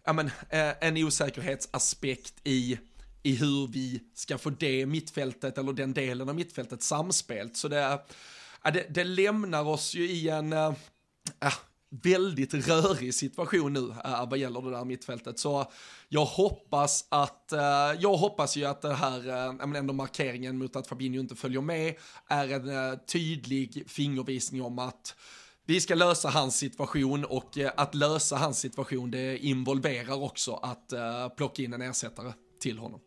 [0.06, 2.78] ja men, eh, en osäkerhetsaspekt i,
[3.24, 7.58] i hur vi ska få det mittfältet eller den delen av mittfältet samspelt.
[7.58, 8.00] Så det,
[8.64, 10.74] det, det lämnar oss ju i en, äh,
[12.04, 15.40] väldigt rörig situation nu äh, vad gäller det där mittfältet.
[15.40, 15.72] Så
[16.10, 17.60] jag hoppas att, äh,
[18.00, 21.96] jag hoppas ju att det här, äh, ändå markeringen mot att Fabinho inte följer med
[22.28, 25.16] är en äh, tydlig fingervisning om att
[25.66, 30.94] vi ska lösa hans situation och att lösa hans situation det involverar också att
[31.38, 33.00] plocka in en ersättare till honom.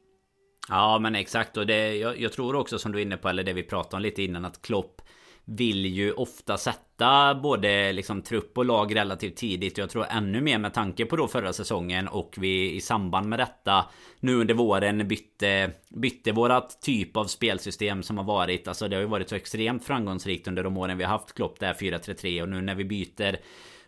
[0.68, 3.42] Ja men exakt och det, jag, jag tror också som du är inne på, eller
[3.42, 5.02] det vi pratade om lite innan, att Klopp
[5.44, 9.78] vill ju ofta sätta både liksom trupp och lag relativt tidigt.
[9.78, 13.38] Jag tror ännu mer med tanke på då förra säsongen och vi i samband med
[13.38, 13.84] detta
[14.20, 18.68] nu under våren bytte, bytte vårat typ av spelsystem som har varit.
[18.68, 21.60] Alltså det har ju varit så extremt framgångsrikt under de åren vi har haft Klopp
[21.60, 23.36] där 4-3-3 och nu när vi byter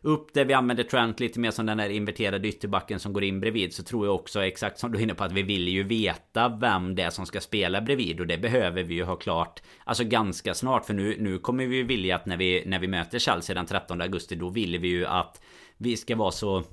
[0.07, 0.45] upp det.
[0.45, 3.75] Vi använder Trent lite mer som den där inverterade ytterbacken som går in bredvid.
[3.75, 6.49] Så tror jag också exakt som du är inne på att vi vill ju veta
[6.49, 8.21] vem det är som ska spela bredvid.
[8.21, 9.63] Och det behöver vi ju ha klart.
[9.85, 10.87] Alltså ganska snart.
[10.87, 13.67] För nu, nu kommer vi ju vilja att när vi, när vi möter Chelsea den
[13.67, 14.35] 13 augusti.
[14.35, 15.41] Då vill vi ju att
[15.77, 16.65] vi ska vara så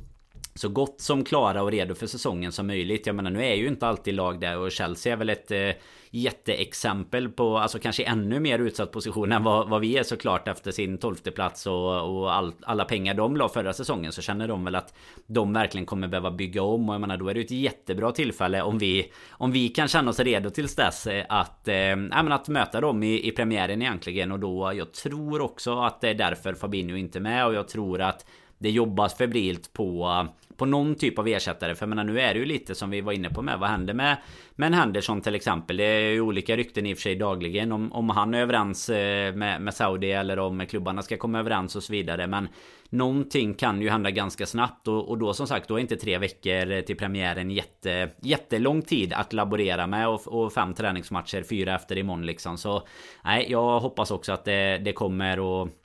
[0.56, 3.08] så gott som klara och redo för säsongen som möjligt.
[3.08, 5.69] Jag menar nu är ju inte alltid lag där och Chelsea är väl ett eh,
[6.15, 10.71] jätteexempel på, alltså kanske ännu mer utsatt position än vad, vad vi är såklart efter
[10.71, 14.65] sin tolfte plats och, och all, alla pengar de la förra säsongen så känner de
[14.65, 14.93] väl att
[15.28, 16.89] de verkligen kommer behöva bygga om.
[16.89, 20.10] Och jag menar då är det ett jättebra tillfälle om vi om vi kan känna
[20.10, 24.32] oss redo tills dess eh, att, eh, att möta dem i, i premiären egentligen.
[24.32, 27.45] Och då jag tror också att det är därför Fabinho inte är med.
[27.45, 28.26] Och jag tror att
[28.63, 31.76] det jobbas febrilt på på någon typ av ersättare.
[31.76, 33.60] För jag menar, nu är det ju lite som vi var inne på med.
[33.60, 34.17] Vad händer med,
[34.56, 35.78] med en Henderson till exempel?
[35.78, 37.71] Det är ju olika rykten i och för sig dagligen.
[37.71, 41.76] Om, om han är överens eh, med, med Saudi eller om klubbarna ska komma överens
[41.76, 42.28] och så vidare.
[42.28, 42.47] Men
[42.89, 44.88] någonting kan ju hända ganska snabbt.
[44.88, 49.13] Och, och då som sagt, då är inte tre veckor till premiären jätte, jättelång tid
[49.13, 50.08] att laborera med.
[50.08, 52.58] Och, och fem träningsmatcher, fyra efter imorgon liksom.
[52.58, 52.84] Så
[53.23, 55.39] nej, jag hoppas också att det, det kommer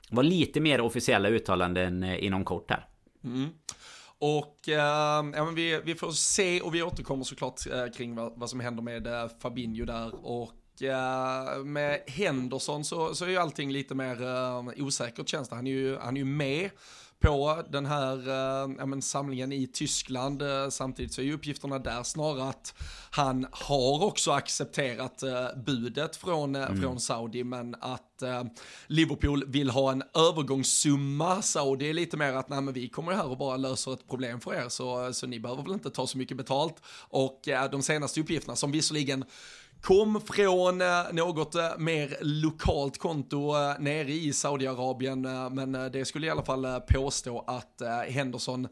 [0.09, 2.87] det var lite mer officiella uttalanden eh, inom kort här.
[3.23, 3.49] Mm.
[4.19, 8.33] Och äh, ja, men vi, vi får se och vi återkommer såklart äh, kring vad,
[8.35, 10.25] vad som händer med äh, Fabinho där.
[10.25, 10.53] Och
[11.65, 14.17] med Henderson så, så är ju allting lite mer
[14.81, 15.55] osäkert känns det.
[15.55, 16.69] Han är ju, han är ju med
[17.19, 18.15] på den här
[18.79, 20.41] eh, men samlingen i Tyskland.
[20.41, 22.73] Eh, samtidigt så är ju uppgifterna där snarare att
[23.11, 26.81] han har också accepterat eh, budet från, mm.
[26.81, 28.05] från Saudi men att
[28.87, 31.41] Liverpool vill ha en övergångssumma.
[31.41, 34.39] Saudi är lite mer att nej men vi kommer här och bara löser ett problem
[34.39, 36.75] för er så, så ni behöver väl inte ta så mycket betalt.
[37.09, 37.41] Och
[37.71, 39.25] de senaste uppgifterna som visserligen
[39.81, 45.21] kom från eh, något eh, mer lokalt konto eh, nere i Saudiarabien,
[45.51, 48.67] men det skulle i alla fall påstå att Henderson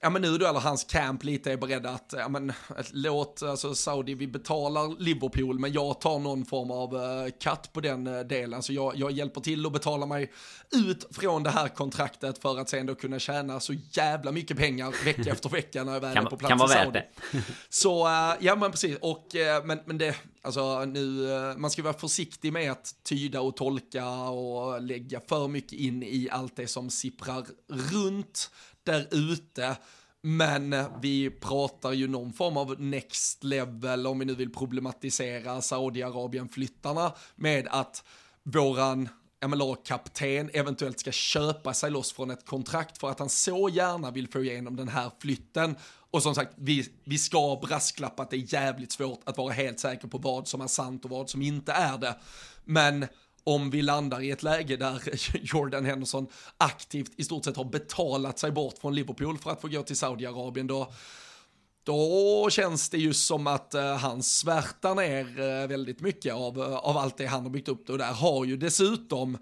[0.00, 2.52] ja men nu då, eller hans camp lite är beredda att, ja men
[2.92, 7.80] låt, alltså Saudi, vi betalar Liverpool, men jag tar någon form av uh, cut på
[7.80, 8.54] den uh, delen.
[8.54, 10.32] Alltså jag, jag hjälper till att betala mig
[10.72, 15.04] ut från det här kontraktet för att sen då kunna tjäna så jävla mycket pengar
[15.04, 17.02] vecka efter vecka när jag väl kan, är på plats kan vara i värt Saudi.
[17.32, 17.42] det.
[17.68, 19.26] Så, uh, ja men precis, och,
[19.64, 21.26] men, men det, alltså nu,
[21.56, 26.28] man ska vara försiktig med att tyda och tolka och lägga för mycket in i
[26.32, 28.50] allt det som sipprar runt
[28.86, 29.76] där ute.
[30.22, 35.60] Men eh, vi pratar ju någon form av next level om vi nu vill problematisera
[35.60, 38.04] Saudiarabien-flyttarna med att
[38.42, 39.08] våran
[39.46, 44.28] MLA-kapten eventuellt ska köpa sig loss från ett kontrakt för att han så gärna vill
[44.28, 45.76] få igenom den här flytten.
[46.10, 49.80] Och som sagt, vi, vi ska brasklappa att det är jävligt svårt att vara helt
[49.80, 52.16] säker på vad som är sant och vad som inte är det.
[52.64, 53.06] Men
[53.46, 55.02] om vi landar i ett läge där
[55.54, 56.26] Jordan Henderson
[56.56, 59.96] aktivt i stort sett har betalat sig bort från Liverpool för att få gå till
[59.96, 60.92] Saudiarabien, då,
[61.84, 66.76] då känns det ju som att uh, han svärtar ner uh, väldigt mycket av, uh,
[66.76, 67.90] av allt det han har byggt upp.
[67.90, 69.38] Och där har ju dessutom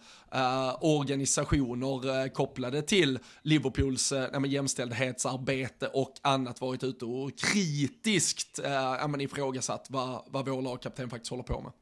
[0.80, 10.22] organisationer kopplade till Liverpools uh, jämställdhetsarbete och annat varit ute och kritiskt uh, ifrågasatt vad,
[10.26, 11.72] vad vår lagkapten faktiskt håller på med.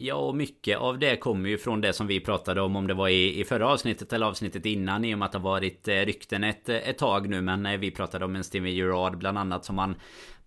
[0.00, 2.94] Ja, och mycket av det kommer ju från det som vi pratade om, om det
[2.94, 5.88] var i, i förra avsnittet eller avsnittet innan, i och med att det har varit
[5.88, 7.40] eh, rykten ett, eh, ett tag nu.
[7.40, 9.94] Men eh, vi pratade om en Steven Gerard bland annat som man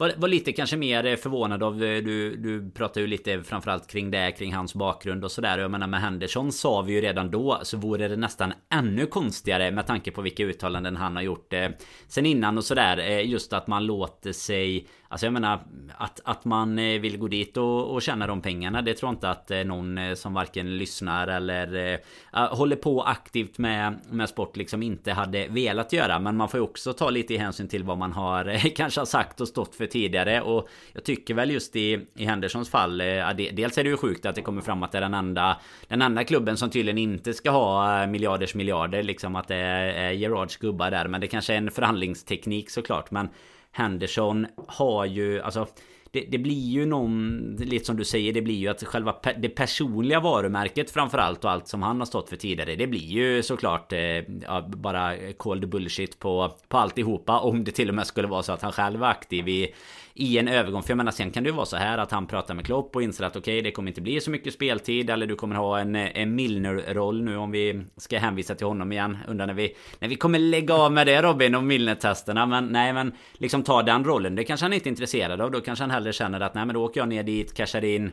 [0.01, 1.83] var, var lite kanske mer eh, förvånad av.
[1.83, 5.57] Eh, du, du pratade ju lite framförallt kring det, kring hans bakgrund och sådär.
[5.57, 9.71] Jag menar med Henderson sa vi ju redan då så vore det nästan ännu konstigare
[9.71, 11.69] med tanke på vilka uttalanden han har gjort eh,
[12.07, 12.97] sen innan och sådär.
[12.97, 15.59] Eh, just att man låter sig Alltså jag menar
[15.97, 19.15] att, att man eh, vill gå dit och, och tjäna de pengarna Det tror jag
[19.15, 21.93] inte att någon som varken lyssnar eller
[22.33, 26.57] äh, håller på aktivt med, med sport liksom inte hade velat göra Men man får
[26.57, 29.75] ju också ta lite i hänsyn till vad man har kanske har sagt och stått
[29.75, 33.89] för tidigare Och jag tycker väl just i, i Hendersons fall eh, Dels är det
[33.89, 36.69] ju sjukt att det kommer fram att det är den enda Den enda klubben som
[36.69, 41.21] tydligen inte ska ha eh, miljarders miljarder Liksom att det är Gerards gubbar där Men
[41.21, 43.29] det kanske är en förhandlingsteknik såklart Men
[43.71, 45.67] Henderson har ju, alltså
[46.11, 49.33] det, det, blir ju någon, lite som du säger, det blir ju att själva pe
[49.33, 52.75] det personliga varumärket framförallt och allt som han har stått för tidigare.
[52.75, 57.39] Det blir ju såklart eh, ja, bara cold bullshit på, på alltihopa.
[57.39, 59.73] Om det till och med skulle vara så att han själv var aktiv i
[60.13, 60.83] i en övergång.
[60.83, 62.95] För jag menar sen kan det ju vara så här att han pratar med Klopp
[62.95, 65.09] och inser att okej okay, det kommer inte bli så mycket speltid.
[65.09, 69.17] Eller du kommer ha en, en Milner-roll nu om vi ska hänvisa till honom igen.
[69.27, 72.45] Undrar när vi, när vi kommer lägga av med det Robin och Milner-testerna.
[72.45, 74.35] Men nej men liksom ta den rollen.
[74.35, 75.51] Det kanske han inte är intresserad av.
[75.51, 78.11] Då kanske han hellre känner att nej men då åker jag ner dit, cashar in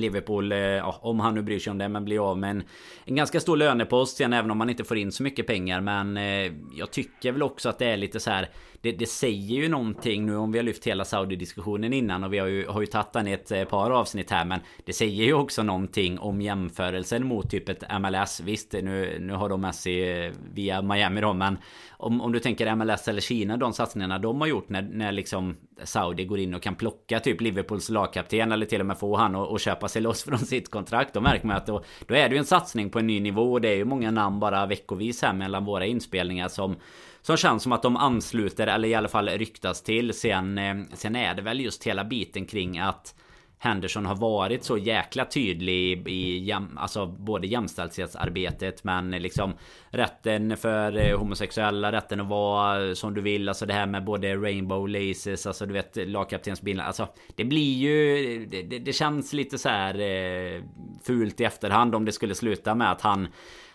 [0.00, 2.62] Liverpool, eh, ja, om han nu bryr sig om det, men blir av med en,
[3.04, 5.80] en ganska stor lönepost sen även om man inte får in så mycket pengar.
[5.80, 8.48] Men eh, jag tycker väl också att det är lite så här
[8.82, 12.38] det, det, säger ju någonting nu om vi har lyft hela Saudi-diskussionen innan och vi
[12.38, 15.24] har ju, har ju tagit den i ett eh, par avsnitt här men det säger
[15.24, 18.40] ju också någonting om jämförelsen mot typ ett MLS.
[18.40, 21.58] Visst, nu, nu har de Messi eh, via Miami då men
[22.00, 25.56] om, om du tänker MLS eller Kina, de satsningarna de har gjort när, när liksom
[25.84, 29.36] Saudi går in och kan plocka typ Liverpools lagkapten eller till och med få han
[29.36, 31.14] att köpa sig loss från sitt kontrakt.
[31.14, 33.52] Då märker man att då, då är det ju en satsning på en ny nivå
[33.52, 36.76] och det är ju många namn bara veckovis här mellan våra inspelningar som
[37.22, 40.14] som känns som att de ansluter eller i alla fall ryktas till.
[40.14, 43.14] Sen, eh, sen är det väl just hela biten kring att
[43.62, 49.54] Henderson har varit så jäkla tydlig i, alltså både jämställdhetsarbetet men liksom
[49.90, 54.36] rätten för eh, homosexuella, rätten att vara som du vill, alltså det här med både
[54.36, 59.68] rainbow laces, alltså du vet lagkaptensbilen, alltså det blir ju, det, det, känns lite så
[59.68, 60.62] här eh,
[61.02, 63.28] fult i efterhand om det skulle sluta med att han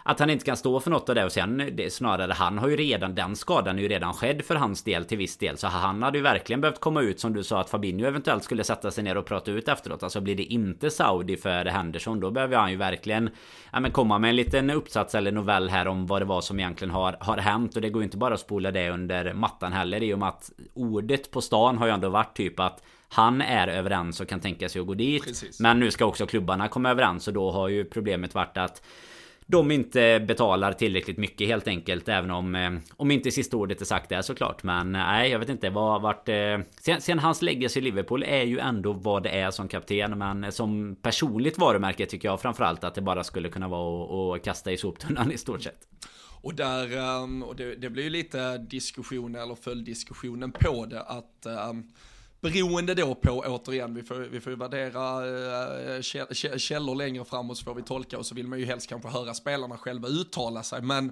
[0.07, 1.25] att han inte kan stå för något av det.
[1.25, 4.55] Och sen det, snarare han har ju redan den skadan är ju redan skedd för
[4.55, 5.57] hans del till viss del.
[5.57, 8.63] Så han hade ju verkligen behövt komma ut som du sa att Fabinho eventuellt skulle
[8.63, 10.03] sätta sig ner och prata ut efteråt.
[10.03, 13.29] Alltså blir det inte Saudi för Henderson då behöver han ju verkligen
[13.73, 16.59] ja, men komma med en liten uppsats eller novell här om vad det var som
[16.59, 17.75] egentligen har, har hänt.
[17.75, 20.03] Och det går ju inte bara att spola det under mattan heller.
[20.03, 23.67] I och med att ordet på stan har ju ändå varit typ att han är
[23.67, 25.23] överens och kan tänka sig att gå dit.
[25.23, 25.59] Precis.
[25.59, 28.81] Men nu ska också klubbarna komma överens och då har ju problemet varit att
[29.47, 32.09] de inte betalar tillräckligt mycket helt enkelt.
[32.09, 34.63] Även om, eh, om inte sista ordet är sagt där såklart.
[34.63, 36.29] Men eh, nej, jag vet inte vad vart...
[36.29, 40.17] Eh, sen, sen hans legacy i Liverpool är ju ändå vad det är som kapten.
[40.17, 44.71] Men som personligt varumärke tycker jag framförallt att det bara skulle kunna vara att kasta
[44.71, 45.87] i soptunnan i stort sett.
[46.41, 51.45] Och där, ehm, och det, det blir ju lite diskussion eller följdiskussionen på det att
[51.45, 51.83] ehm,
[52.51, 55.27] beroende då på, återigen, vi får, vi får ju värdera
[55.95, 59.09] äh, källor längre framåt så får vi tolka och så vill man ju helst kanske
[59.09, 60.81] höra spelarna själva uttala sig.
[60.81, 61.11] Men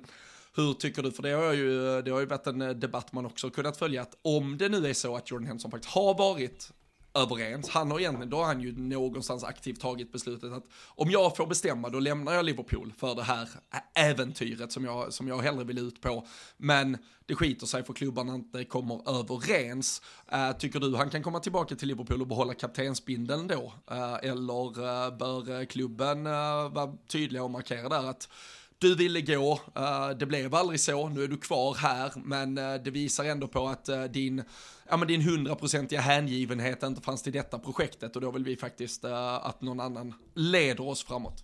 [0.56, 3.26] Hur tycker du, för det har ju, det har ju varit en eh, debatt man
[3.26, 6.72] också kunnat följa, att om det nu är så att Jordan Henderson faktiskt har varit
[7.14, 7.70] överens.
[7.70, 11.48] Han har egentligen, då har han ju någonstans aktivt tagit beslutet att om jag får
[11.48, 13.50] bestämma då lämnar jag Liverpool för det här
[13.96, 16.28] äventyret som jag, som jag hellre vill ut på.
[16.58, 20.02] Men det skiter sig för klubbarna inte kommer överens.
[20.34, 23.74] Uh, tycker du han kan komma tillbaka till Liverpool och behålla kaptensbindeln då?
[23.92, 28.30] Uh, eller uh, bör klubben vara tydliga och markera där att
[28.84, 32.74] du ville gå, eh, det blev aldrig så, nu är du kvar här, men eh,
[32.74, 34.44] det visar ändå på att eh, din
[34.90, 39.06] ja, men din hundraprocentiga hängivenhet inte fanns till detta projektet och då vill vi faktiskt
[39.06, 39.14] uh,
[39.48, 41.44] att någon annan leder oss framåt.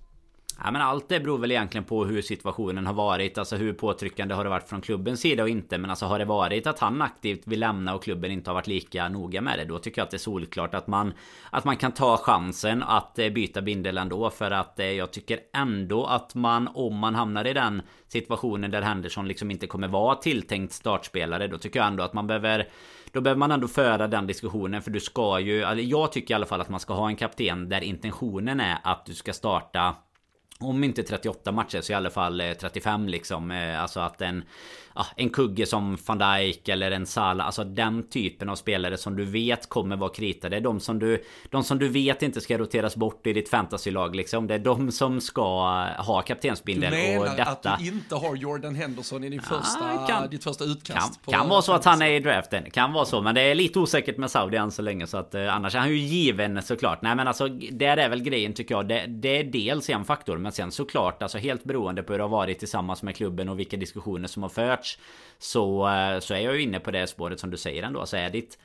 [0.64, 3.38] Ja men allt det beror väl egentligen på hur situationen har varit.
[3.38, 5.78] Alltså hur påtryckande har det varit från klubbens sida och inte?
[5.78, 8.68] Men alltså har det varit att han aktivt vill lämna och klubben inte har varit
[8.68, 9.66] lika noga med det?
[9.66, 11.14] Då tycker jag att det är solklart att man
[11.50, 14.30] Att man kan ta chansen att eh, byta bindel ändå.
[14.30, 18.82] För att eh, jag tycker ändå att man Om man hamnar i den situationen där
[18.82, 22.68] Henderson liksom inte kommer vara tilltänkt startspelare Då tycker jag ändå att man behöver
[23.12, 24.82] då behöver man ändå föra den diskussionen.
[24.82, 27.70] För du ska ju, jag tycker i alla fall att man ska ha en kapten
[27.70, 29.96] där intentionen är att du ska starta
[30.64, 33.52] om inte 38 matcher så i alla fall 35 eh, liksom.
[33.52, 34.44] Eh, alltså att en
[34.96, 37.46] ja, en kugge som van Dijk eller en Salah.
[37.46, 40.60] Alltså den typen av spelare som du vet kommer vara kritade.
[40.60, 44.48] De som du, de som du vet inte ska roteras bort i ditt fantasylag liksom.
[44.48, 46.96] Det är de som ska ha kaptensbindeln.
[46.96, 47.52] Du menar detta...
[47.72, 51.26] att du inte har Jordan Henderson i din ja, första, kan, ditt första utkast?
[51.26, 52.72] Kan, kan vara så att han är i draften.
[52.72, 53.22] Kan vara så.
[53.22, 55.08] Men det är lite osäkert med Saudi än så länge.
[55.08, 57.02] Så att eh, annars är han ju given såklart.
[57.02, 58.88] Nej men alltså där är väl grejen tycker jag.
[58.88, 60.38] Det, det är dels en faktor.
[60.50, 63.60] Men sen såklart alltså helt beroende på hur det har varit tillsammans med klubben och
[63.60, 65.00] vilka diskussioner som har förts.
[65.38, 68.06] Så, eh, så är jag ju inne på det spåret som du säger ändå.
[68.06, 68.58] Så är ditt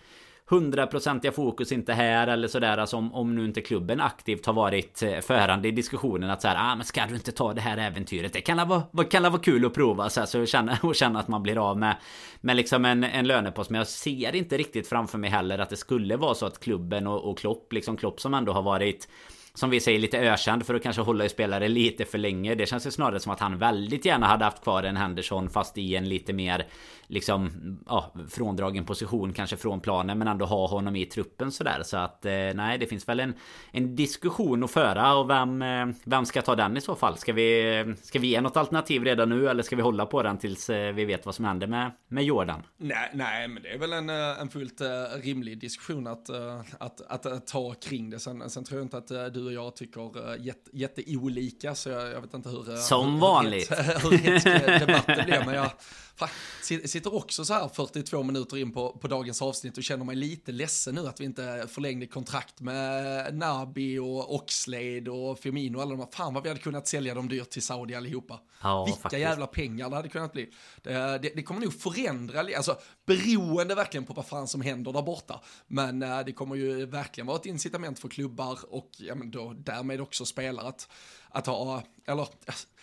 [0.47, 5.03] hundraprocentiga fokus inte här eller sådär alltså om, om nu inte klubben aktivt har varit
[5.03, 8.33] eh, förande i diskussionen att såhär ah men ska du inte ta det här äventyret
[8.33, 11.29] det kan vara, kan vara kul att prova så, här, så känna, och känna att
[11.29, 11.97] man blir av med
[12.41, 15.77] med liksom en, en lönepost men jag ser inte riktigt framför mig heller att det
[15.77, 19.09] skulle vara så att klubben och, och Klopp liksom Klopp som ändå har varit
[19.55, 22.55] som vi säger lite ökänd för att kanske hålla i spelare lite för länge.
[22.55, 25.79] Det känns ju snarare som att han väldigt gärna hade haft kvar en Henderson fast
[25.79, 26.67] i en lite mer
[27.07, 27.51] liksom
[27.87, 32.25] ja, fråndragen position kanske från planen men ändå ha honom i truppen sådär så att
[32.25, 33.35] eh, nej det finns väl en,
[33.73, 37.17] en diskussion att föra och vem, eh, vem ska ta den i så fall?
[37.17, 40.39] Ska vi, ska vi ge något alternativ redan nu eller ska vi hålla på den
[40.39, 42.63] tills eh, vi vet vad som händer med, med Jordan?
[42.77, 44.89] Nej, nej men det är väl en, eh, en fullt eh,
[45.23, 48.19] rimlig diskussion att, eh, att, att, att ta kring det.
[48.19, 52.21] Sen, sen tror jag inte att du och jag tycker jätte, jätteolika så jag, jag
[52.21, 52.77] vet inte hur...
[52.77, 53.71] Som hur, vanligt!
[54.03, 55.71] Hur, hur debatten blir men jag
[56.17, 56.29] Fan,
[56.63, 60.53] sitter också så här 42 minuter in på, på dagens avsnitt och känner mig lite
[60.53, 65.91] ledsen nu att vi inte förlängde kontrakt med Nabi och Oxlade och Firmino och alla
[65.91, 66.09] de här.
[66.13, 68.41] Fan vad vi hade kunnat sälja dem dyrt till Saudi allihopa.
[68.63, 69.21] Ja, Vilka faktiskt.
[69.21, 70.51] jävla pengar det hade kunnat bli.
[70.83, 72.77] Det, det, det, kommer nog förändra, alltså
[73.07, 75.41] beroende verkligen på vad fan som händer där borta.
[75.67, 80.01] Men det kommer ju verkligen vara ett incitament för klubbar och ja, men och därmed
[80.01, 80.89] också spelare att,
[81.29, 82.29] att ha, eller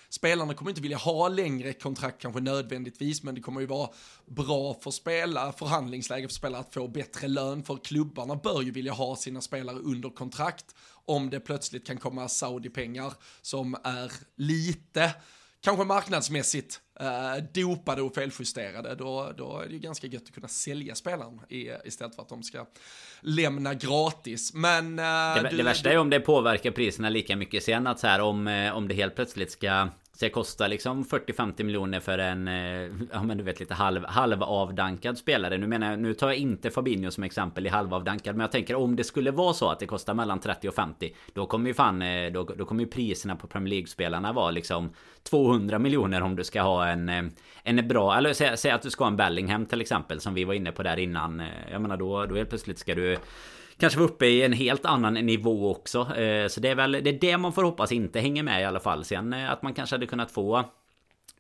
[0.10, 3.90] spelarna kommer inte vilja ha längre kontrakt kanske nödvändigtvis, men det kommer ju vara
[4.26, 8.94] bra för spelare, förhandlingsläge för spelare att få bättre lön, för klubbarna bör ju vilja
[8.94, 10.76] ha sina spelare under kontrakt
[11.06, 15.16] om det plötsligt kan komma Saudi-pengar som är lite
[15.62, 20.48] kanske marknadsmässigt eh, dopade och feljusterade, då, då är det ju ganska gött att kunna
[20.48, 22.66] sälja spelaren i, istället för att de ska
[23.22, 24.54] lämna gratis.
[24.54, 25.00] Men...
[25.00, 28.08] Eh, det, du, det värsta är om det påverkar priserna lika mycket sen att så
[28.08, 29.90] här om, eh, om det helt plötsligt ska
[30.22, 32.54] det kostar liksom 40-50 miljoner för en, eh,
[33.12, 35.58] ja men du vet lite halv, halvavdankad spelare.
[35.58, 38.36] Nu menar jag, nu tar jag inte Fabinho som exempel i halvavdankad.
[38.36, 41.16] Men jag tänker om det skulle vara så att det kostar mellan 30 och 50.
[41.34, 44.94] Då kommer ju fan, eh, då, då kommer ju priserna på Premier League-spelarna vara liksom
[45.24, 47.24] 200 miljoner om du ska ha en, eh,
[47.64, 50.44] en bra, eller säg, säg att du ska ha en Bellingham till exempel som vi
[50.44, 51.40] var inne på där innan.
[51.40, 53.18] Eh, jag menar då, då helt plötsligt ska du
[53.78, 56.16] kanske vara uppe i en helt annan nivå också.
[56.16, 58.66] Eh, så det är väl det, är det man får hoppas inte hänger med i
[58.66, 59.06] alla fall.
[59.06, 60.64] Sen att man kanske hade kunnat få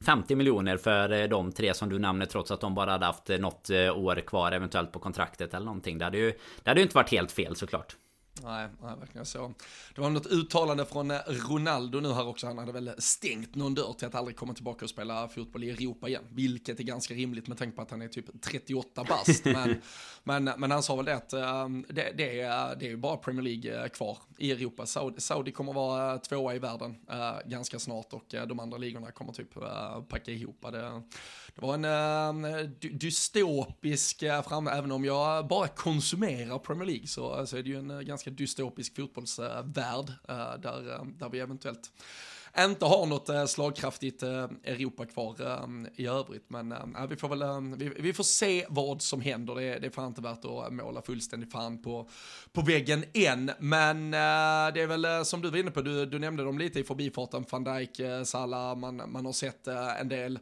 [0.05, 3.69] 50 miljoner för de tre som du nämner trots att de bara hade haft något
[3.95, 5.97] år kvar eventuellt på kontraktet eller någonting.
[5.97, 6.31] Det hade ju,
[6.63, 7.95] det hade ju inte varit helt fel såklart.
[8.43, 9.53] Nej, nej, verkligen så.
[9.95, 12.47] Det var något uttalande från Ronaldo nu här också.
[12.47, 15.69] Han hade väl stängt någon dörr till att aldrig komma tillbaka och spela fotboll i
[15.69, 16.23] Europa igen.
[16.29, 19.45] Vilket är ganska rimligt med tanke på att han är typ 38 bast.
[19.45, 19.81] men,
[20.23, 23.83] men, men han sa väl det att det, det, är, det är bara Premier League
[23.83, 24.85] eh, kvar i Europa.
[24.85, 28.77] Saudi, Saudi kommer vara eh, tvåa i världen eh, ganska snart och eh, de andra
[28.77, 30.65] ligorna kommer typ eh, packa ihop.
[30.71, 31.01] Det,
[31.55, 32.61] det var en eh,
[32.91, 37.69] dystopisk uh, fram, även om jag bara konsumerar Premier League så, eh, så är det
[37.69, 41.91] ju en ganska dystopisk fotbollsvärld där, där vi eventuellt
[42.59, 46.45] inte har något eh, slagkraftigt eh, Europa kvar eh, i övrigt.
[46.47, 46.73] Men
[47.09, 49.55] vi får väl, vi, vi, får se vad som händer.
[49.55, 52.09] Det, det är fan inte värt att måla fullständigt fan på,
[52.51, 53.51] på väggen än.
[53.59, 56.83] Men det är väl som du var inne på, du, du nämnde dem lite i
[56.83, 60.39] förbifarten, van Dijk, Salah, man, man har sett en del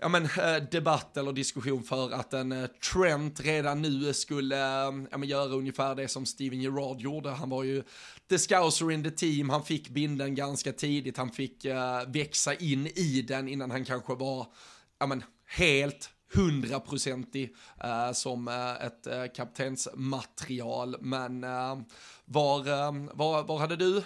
[0.00, 4.56] ja, men, eh, debatt eller diskussion för att en eh, Trent redan nu eh, skulle
[4.56, 7.30] ja, men, göra ungefär det som Steven Gerrard gjorde.
[7.30, 7.82] Han var ju
[8.28, 11.72] the scouser in the team, han fick binden ganska tidigt, han fick uh,
[12.12, 14.46] växa in i den innan han kanske var
[14.98, 17.54] ja, men, helt hundraprocentig
[17.84, 20.96] uh, som uh, ett uh, kaptensmaterial.
[21.00, 21.40] Men
[22.24, 24.02] var, var, var hade du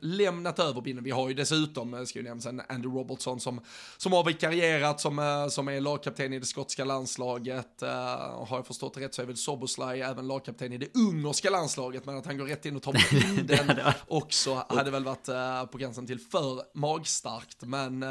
[0.00, 1.04] lämnat över binden?
[1.04, 3.60] Vi har ju dessutom, ska ju nämnas, en Andy Robertson som,
[3.96, 7.80] som har vikarierat som, som är lagkapten i det skotska landslaget.
[7.80, 12.16] har jag förstått rätt så är väl Soboslaj även lagkapten i det ungerska landslaget, men
[12.16, 12.92] att han går rätt in och tar
[13.36, 15.26] binden också hade väl varit
[15.70, 17.62] på gränsen till för magstarkt.
[17.62, 18.04] Men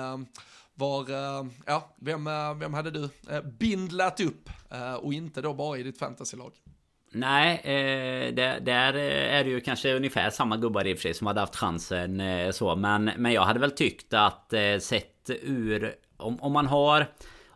[0.79, 4.49] var, eh, ja, vem, eh, vem hade du eh, bindlat upp
[5.01, 6.51] och inte då bara i ditt fantasylag?
[7.11, 11.13] Nej, eh, där, där är det ju kanske ungefär samma gubbar i och för sig
[11.13, 12.21] som hade haft chansen
[12.53, 12.75] så.
[12.75, 15.95] Men, men jag hade väl tyckt att sett ur...
[16.17, 17.07] Om, om man har...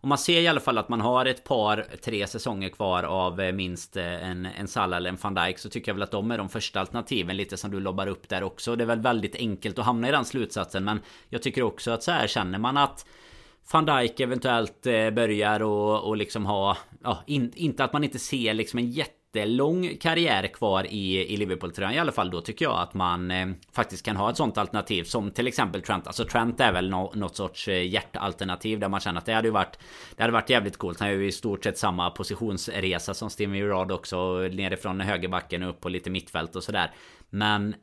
[0.04, 3.42] Om man ser i alla fall att man har ett par, tre säsonger kvar av
[3.42, 6.12] eh, minst eh, en, en Salah eller en van Dijk Så tycker jag väl att
[6.12, 8.76] de är de första alternativen lite som du lobbar upp där också.
[8.76, 10.84] Det är väl väldigt enkelt att hamna i den slutsatsen.
[10.84, 13.06] Men jag tycker också att så här känner man att
[13.72, 16.78] van Dijk eventuellt eh, börjar och, och liksom ha...
[17.04, 21.38] Ja, in, inte att man inte ser liksom en jätte jättelång karriär kvar i, i
[21.38, 22.30] Liverpool-tröjan i alla fall.
[22.30, 25.82] Då tycker jag att man eh, faktiskt kan ha ett sånt alternativ som till exempel
[25.82, 26.08] Trent.
[26.08, 29.48] Alltså Trent är väl no, något sorts eh, hjärtalternativ där man känner att det hade
[29.48, 29.80] ju varit...
[30.16, 31.00] Det hade varit jävligt coolt.
[31.00, 34.38] Han gör ju i stort sett samma positionsresa som Steven Gerrard också.
[34.38, 36.92] Nerifrån högerbacken och upp på lite mittfält och sådär.
[37.30, 37.76] Men...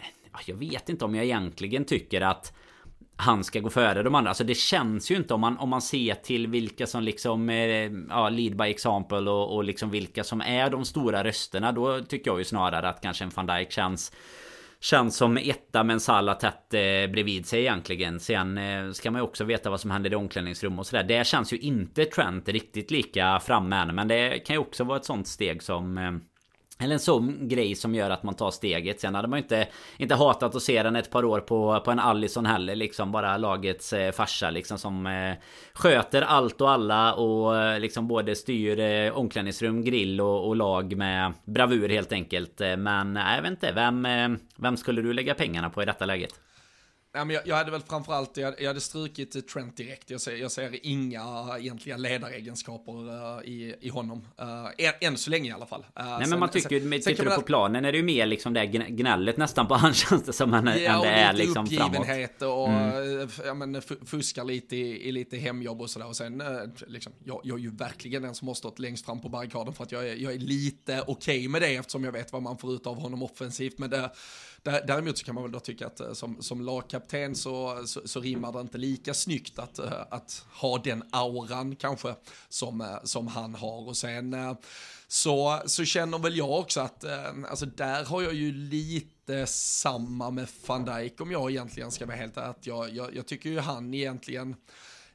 [0.46, 2.52] Jag vet inte om jag egentligen tycker att
[3.20, 4.30] han ska gå före de andra.
[4.30, 7.90] Alltså det känns ju inte om man, om man ser till vilka som liksom eh,
[8.08, 11.72] ja, lead by example och, och liksom vilka som är de stora rösterna.
[11.72, 14.12] Då tycker jag ju snarare att kanske en van Dijk känns
[14.82, 18.20] Känns som etta men Salah tätt eh, bredvid sig egentligen.
[18.20, 21.04] Sen eh, ska man ju också veta vad som händer i omklädningsrum och sådär.
[21.04, 23.94] Det känns ju inte Trent riktigt lika framme än.
[23.94, 26.12] Men det kan ju också vara ett sånt steg som eh,
[26.80, 29.00] eller en sån grej som gör att man tar steget.
[29.00, 31.90] Sen hade man ju inte, inte hatat att se den ett par år på, på
[31.90, 32.74] en Allison heller.
[32.74, 35.34] Liksom bara lagets eh, farsa liksom som eh,
[35.74, 40.96] sköter allt och alla och eh, liksom både styr eh, omklädningsrum, grill och, och, lag
[40.96, 42.60] med bravur helt enkelt.
[42.60, 45.86] Eh, men eh, jag vet inte, vem, eh, vem skulle du lägga pengarna på i
[45.86, 46.34] detta läget?
[47.12, 50.10] Ja, men jag, jag hade väl framförallt, jag, jag hade strukit Trent direkt.
[50.10, 54.26] Jag ser, jag ser inga egentliga ledaregenskaper uh, i, i honom.
[54.40, 54.46] Uh,
[54.78, 55.80] än, än, så länge i alla fall.
[55.80, 58.26] Uh, Nej sen, men man tycker, sen, tittar du på planen är det ju mer
[58.26, 60.54] liksom det gnället nästan på han känns det som.
[60.54, 62.42] Än, ja, än det är liksom framåt.
[62.42, 63.28] och mm.
[63.44, 66.08] ja, men, fuskar lite i, i lite hemjobb och sådär.
[66.08, 66.42] Och sen,
[66.86, 69.84] liksom, jag, jag är ju verkligen den som har stått längst fram på barrikaden för
[69.84, 72.58] att jag är, jag är lite okej okay med det eftersom jag vet vad man
[72.58, 73.78] får ut av honom offensivt.
[73.78, 74.10] Men det
[74.62, 78.20] Däremot så kan man väl då tycka att eh, som, som lagkapten så, så, så
[78.20, 82.14] rimmar det inte lika snyggt att, eh, att ha den auran kanske
[82.48, 83.88] som, eh, som han har.
[83.88, 84.56] Och sen
[85.08, 87.04] så, så känner väl jag också att,
[87.48, 92.16] alltså där har jag ju lite samma med van Dijk om jag egentligen ska vara
[92.16, 94.56] helt att jag, jag, jag tycker ju han egentligen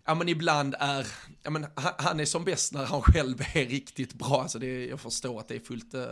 [0.06, 1.08] ja men ibland är,
[1.44, 4.42] ja men han är som bäst när han själv är riktigt bra.
[4.42, 6.04] Alltså det, jag förstår att det är fullt uh,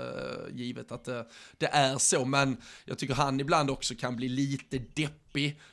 [0.51, 1.21] givet att uh,
[1.57, 5.22] det är så, men jag tycker han ibland också kan bli lite deppig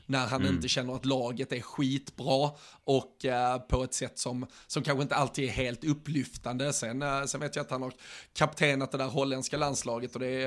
[0.07, 0.55] när han mm.
[0.55, 2.51] inte känner att laget är skitbra
[2.85, 6.73] och uh, på ett sätt som, som kanske inte alltid är helt upplyftande.
[6.73, 7.93] Sen, sen vet jag att han har
[8.35, 10.45] kaptenat det där holländska landslaget och det,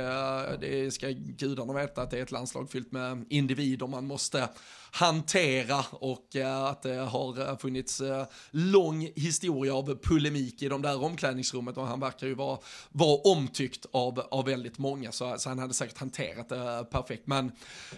[0.59, 4.49] det ska gudarna veta att det är ett landslag fyllt med individer man måste
[4.95, 10.81] hantera och uh, att det har eh, funnits uh, lång historia av polemik i de
[10.81, 12.59] där omklädningsrummet och han verkar ju vara,
[12.91, 17.27] vara omtyckt av, av väldigt många så, så han hade säkert hanterat det perfekt.
[17.27, 17.51] Men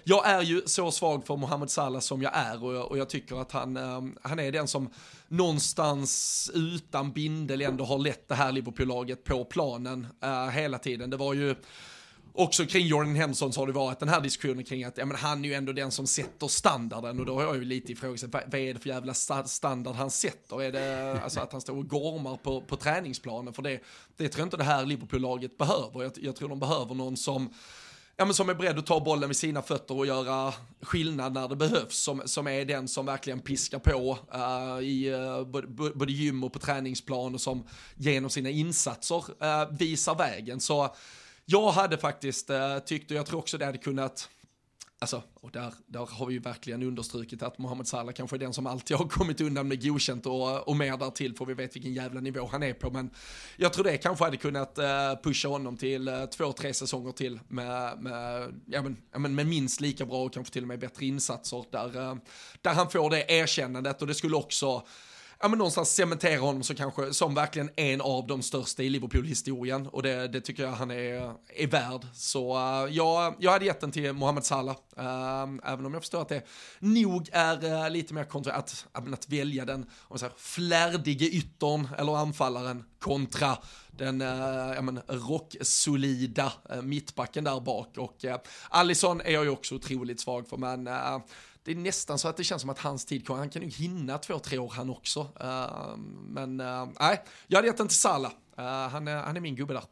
[0.04, 3.42] jag är ju så svag för Mohamed Salah som jag är och, och jag tycker
[3.42, 4.90] att han, ehm, han är den som
[5.28, 11.10] någonstans utan bindel ändå har lett det här Liverpool-laget på planen eh, hela tiden.
[11.10, 11.56] Det var ju
[12.36, 15.18] också kring Jordan Henson så har det varit den här diskussionen kring att ja, men
[15.18, 18.34] han är ju ändå den som sätter standarden och då har jag ju lite ifrågasatt
[18.34, 20.62] vad, vad är det för jävla standard han sätter?
[20.62, 23.54] Är det alltså att han står och gormar på, på träningsplanen?
[23.54, 23.80] För det,
[24.18, 26.04] det tror jag inte det här Liverpool-laget behöver.
[26.04, 27.50] Jag, jag tror de behöver någon som
[28.18, 31.48] ja, men som är beredd att ta bollen vid sina fötter och göra skillnad när
[31.48, 31.96] det behövs.
[31.96, 36.54] Som, som är den som verkligen piskar på uh, i uh, både, både gym och
[36.54, 40.60] på träningsplan och som genom sina insatser uh, visar vägen.
[40.60, 40.96] Så
[41.46, 44.30] jag hade faktiskt uh, tyckt, och jag tror också det hade kunnat
[45.00, 48.54] Alltså, och där, där har vi ju verkligen understrukit att Mohamed Salah kanske är den
[48.54, 51.94] som alltid har kommit undan med godkänt och, och mer därtill för vi vet vilken
[51.94, 52.90] jävla nivå han är på.
[52.90, 53.10] Men
[53.58, 57.40] jag tror det kanske hade kunnat eh, pusha honom till eh, två, tre säsonger till
[57.48, 60.80] med, med, ja, men, ja, men med minst lika bra och kanske till och med
[60.80, 62.16] bättre insatser där, eh,
[62.62, 64.84] där han får det erkännandet och det skulle också
[65.40, 69.88] ja, men någonstans cementera honom som kanske, som verkligen en av de största i Liverpool-historien.
[69.88, 72.08] Och det, det tycker jag han är, är värd.
[72.14, 76.22] Så uh, jag, jag hade gett den till Mohamed Salah, uh, även om jag förstår
[76.22, 76.46] att det
[76.80, 82.18] nog är uh, lite mer kontra, att, att välja den, om säger, flärdige yttern eller
[82.18, 83.58] anfallaren kontra
[83.98, 87.98] den uh, men, rocksolida eh, mittbacken där bak.
[87.98, 91.20] Och eh, Allison är jag ju också otroligt svag för men eh,
[91.66, 93.70] det är nästan så att det känns som att hans tid kommer, han kan ju
[93.70, 95.20] hinna två, tre år han också.
[95.20, 95.98] Uh,
[96.28, 98.32] men uh, nej, jag hade gett den till Salah.
[98.60, 99.84] Uh, han, är, han är min gubbe där.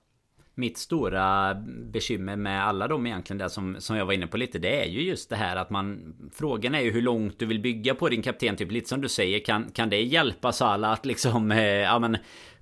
[0.55, 1.53] Mitt stora
[1.91, 4.85] bekymmer med alla de egentligen där som, som jag var inne på lite Det är
[4.85, 8.09] ju just det här att man Frågan är ju hur långt du vill bygga på
[8.09, 11.63] din kapten Typ lite som du säger Kan, kan det hjälpa Salah att liksom eh,
[11.63, 12.17] Ja men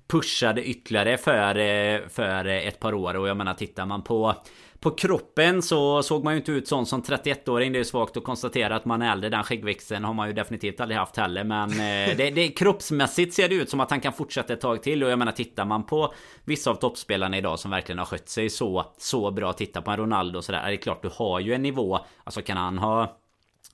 [0.06, 4.34] Pusha det ytterligare för, eh, för ett par år och jag menar tittar man på
[4.82, 7.72] på kroppen så såg man ju inte ut sån som 31-åring.
[7.72, 9.30] Det är svagt att konstatera att man är äldre.
[9.30, 11.44] Den skäggväxten har man ju definitivt aldrig haft heller.
[11.44, 11.76] Men eh,
[12.16, 15.04] det, det, kroppsmässigt ser det ut som att han kan fortsätta ett tag till.
[15.04, 16.12] Och jag menar tittar man på
[16.44, 19.52] vissa av toppspelarna idag som verkligen har skött sig så, så bra.
[19.52, 20.62] Titta på en Ronaldo och sådär.
[20.66, 21.98] Det är klart du har ju en nivå.
[22.24, 23.21] Alltså kan han ha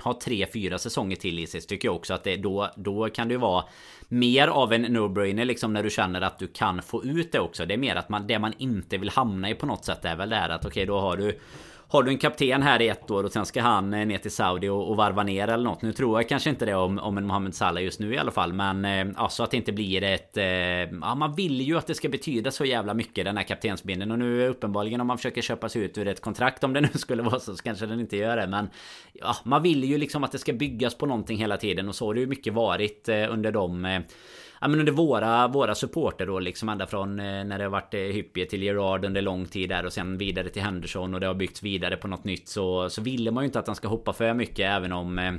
[0.04, 3.08] ha tre, fyra säsonger till i sig så tycker jag också att det då, då
[3.08, 3.64] kan det ju vara
[4.08, 7.66] mer av en no-brainer liksom när du känner att du kan få ut det också.
[7.66, 10.16] Det är mer att man, det man inte vill hamna i på något sätt är
[10.16, 11.38] väl det här att okej okay, då har du
[11.90, 14.30] har du en kapten här i ett år och sen ska han eh, ner till
[14.30, 15.82] Saudi och, och varva ner eller något.
[15.82, 18.30] Nu tror jag kanske inte det om, om en Mohamed Salah just nu i alla
[18.30, 18.52] fall.
[18.52, 20.36] Men eh, alltså att det inte blir ett...
[20.36, 24.10] Eh, ja, man vill ju att det ska betyda så jävla mycket den här kaptensbindeln.
[24.10, 26.88] Och nu uppenbarligen om man försöker köpa sig ut ur ett kontrakt om det nu
[26.94, 28.46] skulle vara så, så kanske den inte gör det.
[28.46, 28.68] Men
[29.12, 31.88] ja, man vill ju liksom att det ska byggas på någonting hela tiden.
[31.88, 33.84] Och så har det ju mycket varit eh, under de...
[33.84, 34.00] Eh,
[34.60, 37.94] Ja, men under våra, våra supporter då liksom ända från eh, när det har varit
[37.94, 41.26] eh, Hyppie till Gerard under lång tid där och sen vidare till Henderson och det
[41.26, 43.88] har byggts vidare på något nytt så, så ville man ju inte att han ska
[43.88, 45.32] hoppa för mycket även om eh,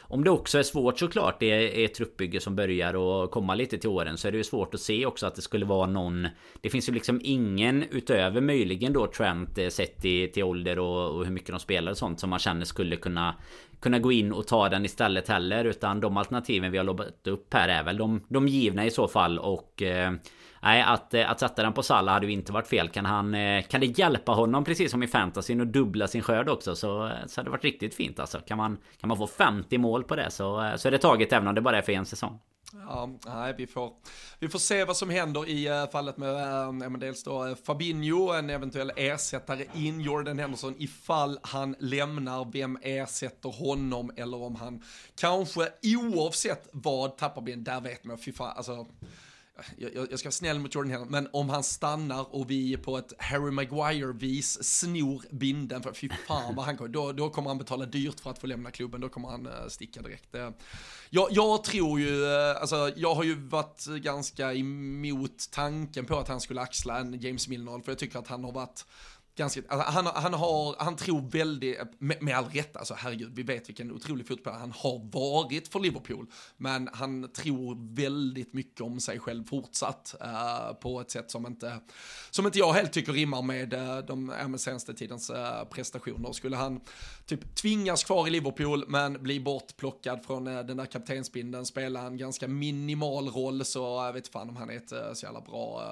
[0.00, 1.40] om det också är svårt såklart.
[1.40, 4.44] Det är ett truppbygge som börjar och komma lite till åren så är det ju
[4.44, 6.28] svårt att se också att det skulle vara någon
[6.60, 11.16] Det finns ju liksom ingen utöver möjligen då Trent eh, sett till, till ålder och,
[11.16, 13.34] och hur mycket de spelar och sånt som man känner skulle kunna
[13.80, 15.64] kunna gå in och ta den istället heller.
[15.64, 19.08] Utan de alternativen vi har lobbat upp här är väl de, de givna i så
[19.08, 19.38] fall.
[19.38, 20.12] Och eh,
[20.62, 22.88] nej, att, eh, att sätta den på Salla hade ju inte varit fel.
[22.88, 26.48] Kan, han, eh, kan det hjälpa honom precis som i fantasyn och dubbla sin skörd
[26.48, 28.38] också så, eh, så hade det varit riktigt fint alltså.
[28.38, 31.48] Kan man, kan man få 50 mål på det så, så är det taget även
[31.48, 32.38] om det bara är för en säsong.
[32.72, 33.92] Ja, nej, vi får,
[34.38, 38.32] vi får se vad som händer i eh, fallet med äh, dels då eh, Fabinho,
[38.32, 40.00] en eventuell ersättare in.
[40.00, 44.12] Jordan Henderson ifall han lämnar, vem ersätter honom?
[44.16, 44.82] Eller om han
[45.14, 48.86] kanske oavsett vad tappar ben, där vet man, fy fan, alltså
[49.76, 52.98] jag, jag, ska vara snäll mot Jordan Henderson, men om han stannar och vi på
[52.98, 57.58] ett Harry Maguire-vis snor binden, för fy fan vad han kommer, då, då kommer han
[57.58, 60.34] betala dyrt för att få lämna klubben, då kommer han eh, sticka direkt.
[60.34, 60.50] Eh,
[61.10, 66.28] jag, jag, tror ju, eh, alltså jag har ju varit ganska emot tanken på att
[66.28, 68.84] han skulle axla en James Milner, för jag tycker att han har varit
[69.36, 73.42] ganska, alltså han, han, har, han tror väldigt, med, med all rätt, alltså herregud, vi
[73.42, 76.26] vet vilken otrolig fotbollare han har varit för Liverpool,
[76.56, 81.80] men han tror väldigt mycket om sig själv fortsatt uh, på ett sätt som inte,
[82.30, 86.32] som inte jag helt tycker rimmar med uh, de med senaste tidens uh, prestationer.
[86.32, 86.80] Skulle han
[87.26, 92.16] typ tvingas kvar i Liverpool, men bli bortplockad från uh, den där kaptensbindeln, spela en
[92.16, 95.82] ganska minimal roll, så jag vet fan om han är ett så jävla bra,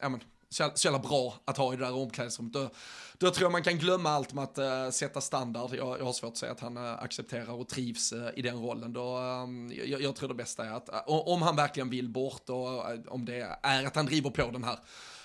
[0.00, 0.20] ja men
[0.52, 2.52] så, så jävla bra att ha i det där omklädningsrummet.
[2.52, 2.70] Då,
[3.18, 5.74] då tror jag man kan glömma allt med att uh, sätta standard.
[5.74, 8.62] Jag, jag har svårt att säga att han uh, accepterar och trivs uh, i den
[8.62, 8.92] rollen.
[8.92, 12.84] Då, um, jag, jag, tror det bästa är att om han verkligen vill bort och
[13.08, 14.78] om det är att han driver på den här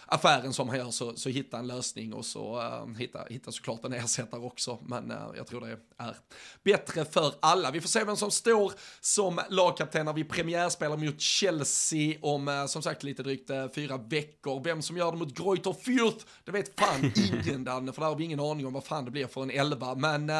[0.07, 3.85] affären som han gör så, så hitta en lösning och så uh, hitta, hitta såklart
[3.85, 4.79] en ersättare också.
[4.81, 6.15] Men uh, jag tror det är
[6.63, 7.71] bättre för alla.
[7.71, 12.65] Vi får se vem som står som lagkapten när vi premiärspelar mot Chelsea om uh,
[12.65, 14.63] som sagt lite drygt fyra veckor.
[14.63, 17.11] Vem som gör det mot Greuter Fürth, det vet fan
[17.45, 19.51] ingen Danne, för där har vi ingen aning om vad fan det blir för en
[19.51, 19.95] elva.
[19.95, 20.31] Men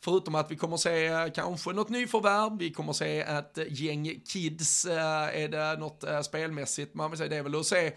[0.00, 5.48] Förutom att vi kommer se kanske något nyförvärv, vi kommer se ett gäng kids, är
[5.48, 7.92] det något spelmässigt, man vill säga det är väl att se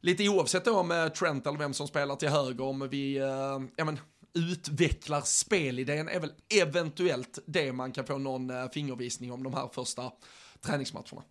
[0.00, 3.26] lite oavsett då med eh, Trent eller vem som spelar till höger, om vi uh,
[3.76, 4.00] ja, men,
[4.34, 6.32] utvecklar spelidén är väl
[6.62, 10.12] eventuellt det man kan få någon uh, fingervisning om de här första
[10.60, 11.22] träningsmatcherna.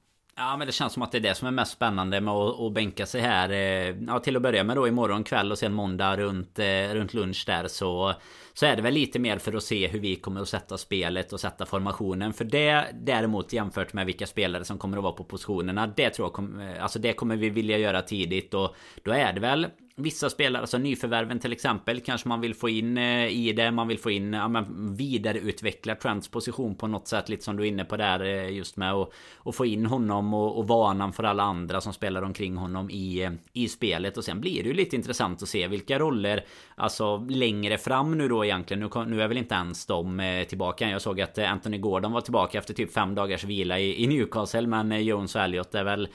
[0.42, 2.60] Ja men det känns som att det är det som är mest spännande med att,
[2.60, 3.50] att bänka sig här.
[3.50, 7.14] Eh, ja till att börja med då imorgon kväll och sen måndag runt, eh, runt
[7.14, 8.14] lunch där så
[8.54, 11.34] Så är det väl lite mer för att se hur vi kommer att sätta spelet
[11.34, 12.34] och sätta formationen.
[12.34, 16.26] För det däremot jämfört med vilka spelare som kommer att vara på positionerna Det tror
[16.26, 19.68] jag kommer, Alltså det kommer vi vilja göra tidigt och Då är det väl
[20.02, 23.88] Vissa spelare, alltså nyförvärven till exempel Kanske man vill få in eh, i det Man
[23.88, 27.68] vill få in, ja men vidareutveckla Trents position på något sätt Lite som du är
[27.68, 31.24] inne på där eh, just med att och få in honom och, och vanan för
[31.24, 34.18] alla andra som spelar omkring honom i, eh, i spelet.
[34.18, 36.46] Och sen blir det ju lite intressant att se vilka roller
[36.76, 38.80] Alltså längre fram nu då egentligen.
[38.80, 40.90] Nu, nu är väl inte ens de tillbaka.
[40.90, 44.68] Jag såg att Anthony Gordon var tillbaka efter typ fem dagars vila i, i Newcastle
[44.68, 46.08] Men Jones och Elliot är väl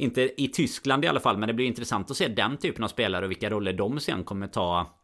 [0.00, 2.88] inte i Tyskland i alla fall Men det blir intressant att se den typen av
[2.88, 4.96] spelare och vilka roller de sen kommer ta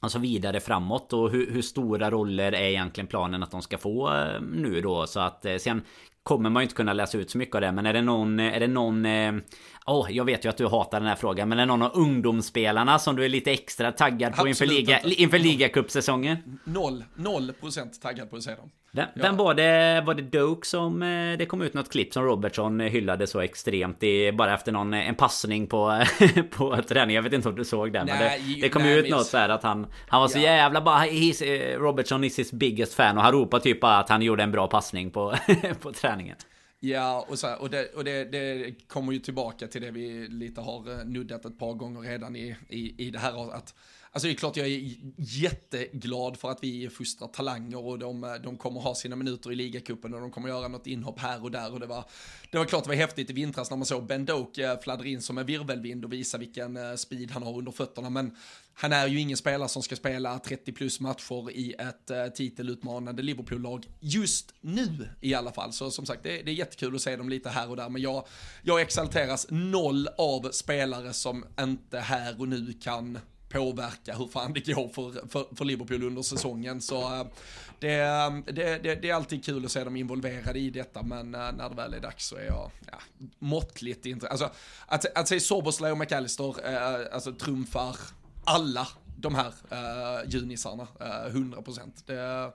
[0.00, 1.12] Alltså vidare framåt.
[1.12, 5.06] Och hur, hur, stora roller är egentligen planen att de ska få eh, nu då?
[5.06, 5.82] Så att eh, sen
[6.22, 8.40] Kommer man ju inte kunna läsa ut så mycket av det men är det någon
[8.40, 9.06] eh, Är det någon
[9.88, 11.90] oh, jag vet ju att du hatar den här frågan Men är det någon av
[11.94, 16.58] ungdomsspelarna som du är lite extra taggad på inför, liga, inför ligacupsäsongen?
[16.64, 19.22] Noll, noll procent taggad på att se dem vem, ja.
[19.22, 20.02] vem var det?
[20.06, 24.02] Var det Doke som eh, det kom ut något klipp som Robertson hyllade så extremt
[24.02, 26.04] i, bara efter någon en passning på
[26.50, 27.16] på träning.
[27.16, 29.36] Jag vet inte om du såg det, men det, det kom nej, ut något så
[29.36, 30.42] här att han han var så ja.
[30.42, 34.08] jävla bara his, eh, Robertson is his biggest fan och han ropade typ bara att
[34.08, 35.34] han gjorde en bra passning på
[35.82, 36.36] på träningen.
[36.80, 40.28] Ja, och, så här, och, det, och det, det, kommer ju tillbaka till det vi
[40.28, 43.74] lite har eh, nuddat ett par gånger redan i, i, i det här att
[44.18, 48.34] Alltså det är klart jag är jätteglad för att vi fostrar talanger och de, eh,
[48.34, 51.50] de kommer ha sina minuter i ligacupen och de kommer göra något inhopp här och
[51.50, 51.72] där.
[51.72, 52.04] Och det var,
[52.50, 55.06] det var klart det var häftigt i vintras när man såg Ben Doke eh, fladdra
[55.06, 58.10] in som en virvelvind och visa vilken eh, speed han har under fötterna.
[58.10, 58.36] Men
[58.74, 63.86] han är ju ingen spelare som ska spela 30 plus matcher i ett titelutmanande Liverpool-lag
[64.00, 65.72] just nu i alla fall.
[65.72, 68.02] Så som sagt, det, det, är jättekul att se dem lite här och där, men
[68.02, 68.26] jag,
[68.62, 73.18] jag exalteras noll av spelare som inte här och nu kan
[73.48, 76.80] påverka hur fan det går för, för, för Liverpool under säsongen.
[76.80, 77.26] Så eh,
[77.78, 77.96] det,
[78.46, 81.68] det, det, det, är alltid kul att se dem involverade i detta, men eh, när
[81.68, 82.98] det väl är dags så är jag ja,
[83.38, 84.32] måttligt intresserad.
[84.32, 84.50] Alltså,
[84.86, 87.96] att, att se Soboslay och McAllister eh, alltså, trumfar
[88.44, 91.80] alla de här eh, junisarna, eh, 100%.
[92.06, 92.52] Det,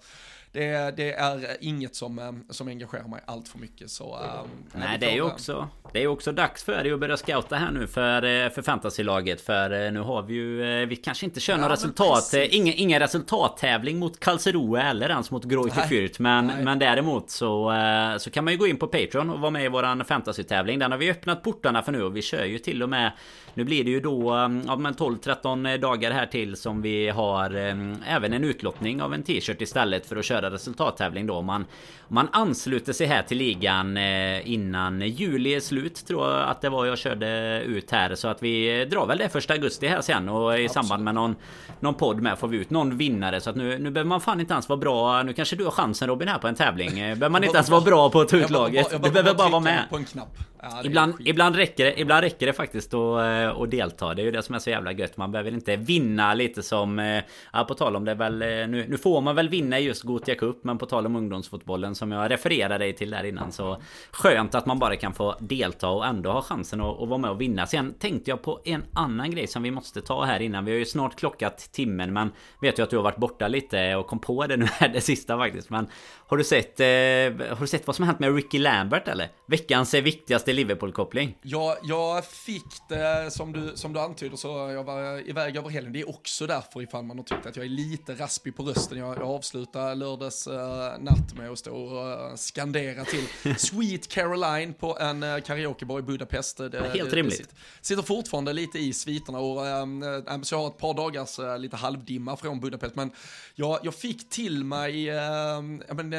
[0.53, 3.89] det, det, är inget som, eh, som engagerar mig allt för mycket.
[3.89, 7.17] Så, um, Nej, det är ju också, det är också dags för dig att börja
[7.17, 9.41] scouta här nu för, för fantasylaget.
[9.41, 13.99] För nu har vi ju, vi kanske inte kör ja, några resultat, ingen, ingen resultattävling
[13.99, 16.15] mot Karlsruhe eller ens mot Greuther Fürth.
[16.21, 17.73] Men, men däremot så,
[18.19, 20.79] så kan man ju gå in på Patreon och vara med i våran fantasytävling.
[20.79, 23.11] Den har vi öppnat portarna för nu och vi kör ju till och med
[23.53, 24.29] nu blir det ju då
[24.67, 27.75] ja, 12-13 dagar här till som vi har eh,
[28.07, 31.41] även en utlottning av en t-shirt istället för att köra resultattävling då.
[31.41, 31.65] Man,
[32.07, 36.69] man ansluter sig här till ligan eh, innan juli är slut tror jag att det
[36.69, 38.15] var jag körde ut här.
[38.15, 41.35] Så att vi drar väl det första augusti här sen och i samband med någon,
[41.79, 43.41] någon podd med får vi ut någon vinnare.
[43.41, 45.23] Så att nu, nu behöver man fan inte ens vara bra.
[45.23, 46.89] Nu kanske du har chansen Robin här på en tävling.
[46.89, 48.89] Eh, behöver man inte ens vara bra på att ta ut laget.
[49.03, 49.83] Du behöver bara vara med.
[49.89, 50.37] På en knapp.
[50.63, 54.13] Ja, ibland, ibland, räcker det, ibland räcker det faktiskt att, att delta.
[54.13, 55.17] Det är ju det som är så jävla gött.
[55.17, 56.99] Man behöver inte vinna lite som...
[56.99, 58.39] Eh, ja, på tal om det väl...
[58.39, 60.63] Nu, nu får man väl vinna just Gotia Cup.
[60.63, 63.51] Men på tal om ungdomsfotbollen som jag refererade dig till där innan.
[63.51, 67.17] Så skönt att man bara kan få delta och ändå ha chansen att, att vara
[67.17, 67.65] med och vinna.
[67.65, 70.65] Sen tänkte jag på en annan grej som vi måste ta här innan.
[70.65, 72.13] Vi har ju snart klockat timmen.
[72.13, 74.89] Men vet ju att du har varit borta lite och kom på det nu här
[74.89, 75.69] det sista faktiskt.
[75.69, 75.87] Men
[76.33, 76.79] har du sett...
[76.79, 79.29] Eh, har du sett vad som har hänt med Ricky Lambert eller?
[79.45, 81.37] Veckans viktigaste Liverpool-koppling.
[81.41, 85.93] Ja, jag fick det som du, som du antyder så jag var iväg över helgen.
[85.93, 88.97] Det är också därför ifall man har tyckt att jag är lite raspig på rösten.
[88.97, 90.53] Jag, jag avslutar lördags uh,
[90.99, 96.01] natt med att stå och uh, skandera till Sweet Caroline på en uh, karaokebar i
[96.01, 96.57] Budapest.
[96.57, 97.37] Det, Helt det, rimligt.
[97.37, 101.39] Det sitter, sitter, fortfarande lite i sviterna och um, så jag har ett par dagars
[101.39, 102.95] uh, lite halvdimma från Budapest.
[102.95, 103.11] Men
[103.55, 105.61] jag, jag fick till mig uh,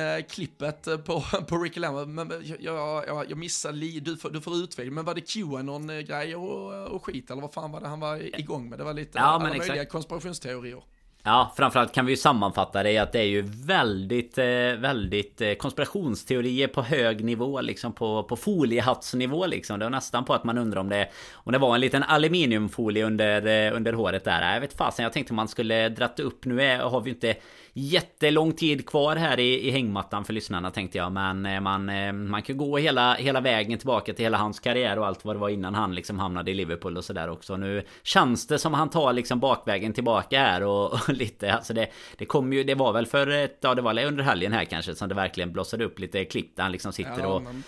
[0.04, 4.56] men, klippet på, på Ricky Lambert, men jag, jag, jag missade, du får, du får
[4.56, 8.40] utveckla, men var det Qanon-grejer och, och skit eller vad fan var det han var
[8.40, 8.78] igång med?
[8.78, 9.92] Det var lite ja, alla möjliga exakt.
[9.92, 10.82] konspirationsteorier.
[11.26, 14.44] Ja, framförallt kan vi ju sammanfatta det i att det är ju väldigt, eh,
[14.78, 19.78] väldigt eh, konspirationsteorier på hög nivå liksom på, på foliehattsnivå liksom.
[19.78, 23.04] Det var nästan på att man undrar om det om det var en liten aluminiumfolie
[23.04, 24.54] under, eh, under håret där.
[24.54, 26.44] Jag vet fasen, jag tänkte man skulle dratt upp.
[26.44, 27.36] Nu är, har vi inte
[27.74, 31.12] jättelång tid kvar här i, i hängmattan för lyssnarna tänkte jag.
[31.12, 34.98] Men eh, man, eh, man kan gå hela, hela vägen tillbaka till hela hans karriär
[34.98, 37.56] och allt vad det var innan han liksom hamnade i Liverpool och sådär också.
[37.56, 41.88] Nu känns det som han tar liksom bakvägen tillbaka här och, och lite alltså det,
[42.16, 44.94] det kom ju, det var väl för ett, ja det var under helgen här kanske
[44.94, 47.62] som det verkligen blossade upp lite klipp där han liksom sitter ja, och men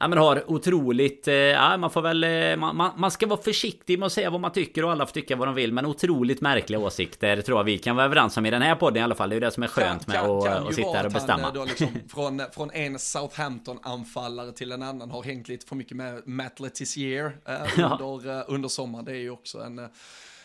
[0.00, 4.06] ja, men har otroligt, ja man får väl, man, man, man ska vara försiktig med
[4.06, 6.80] att säga vad man tycker och alla får tycka vad de vill men otroligt märkliga
[6.80, 9.30] åsikter tror jag vi kan vara överens om i den här podden i alla fall.
[9.30, 11.50] Det det som är skönt med kan, att, att sitta här och bestämma.
[11.50, 16.28] Då liksom, från, från en Southampton-anfallare till en annan har hängt lite för mycket med
[16.28, 18.40] Matt Letizier eh, under, ja.
[18.40, 19.04] Eh, under sommaren.
[19.04, 19.86] Det är ju också en, eh,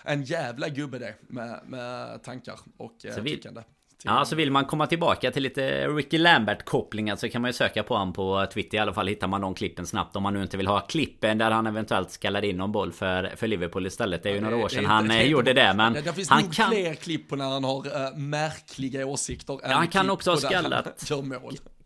[0.04, 3.62] en jävla gubbe det med, med tankar och eh, tyckande.
[4.06, 7.84] Ja, så vill man komma tillbaka till lite Ricky Lambert-kopplingar så kan man ju söka
[7.84, 8.78] på honom på Twitter.
[8.78, 10.16] I alla fall hittar man de klippen snabbt.
[10.16, 13.32] Om man nu inte vill ha klippen där han eventuellt skallar in någon boll för,
[13.36, 14.24] för Liverpool istället.
[14.24, 15.74] Det är ju ja, några år sedan han det, gjorde det.
[15.74, 16.70] Men det, det finns han nog kan...
[16.70, 19.60] fler klipp på när han har uh, märkliga åsikter.
[19.64, 21.04] Ja, han kan också ha skallat.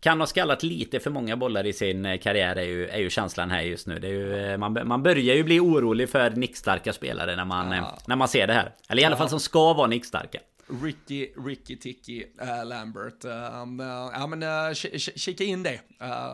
[0.00, 3.10] Kan ha skallat lite för många bollar i sin eh, karriär är ju, är ju
[3.10, 3.98] känslan här just nu.
[3.98, 7.72] Det är ju, eh, man, man börjar ju bli orolig för nickstarka spelare när man,
[7.72, 7.98] ja.
[8.06, 8.72] när man ser det här.
[8.88, 10.38] Eller i alla fall som ska vara nickstarka.
[10.68, 13.24] Ricky, Ricky Ticky uh, Lambert.
[13.24, 15.80] Um, uh, ja men kika in det.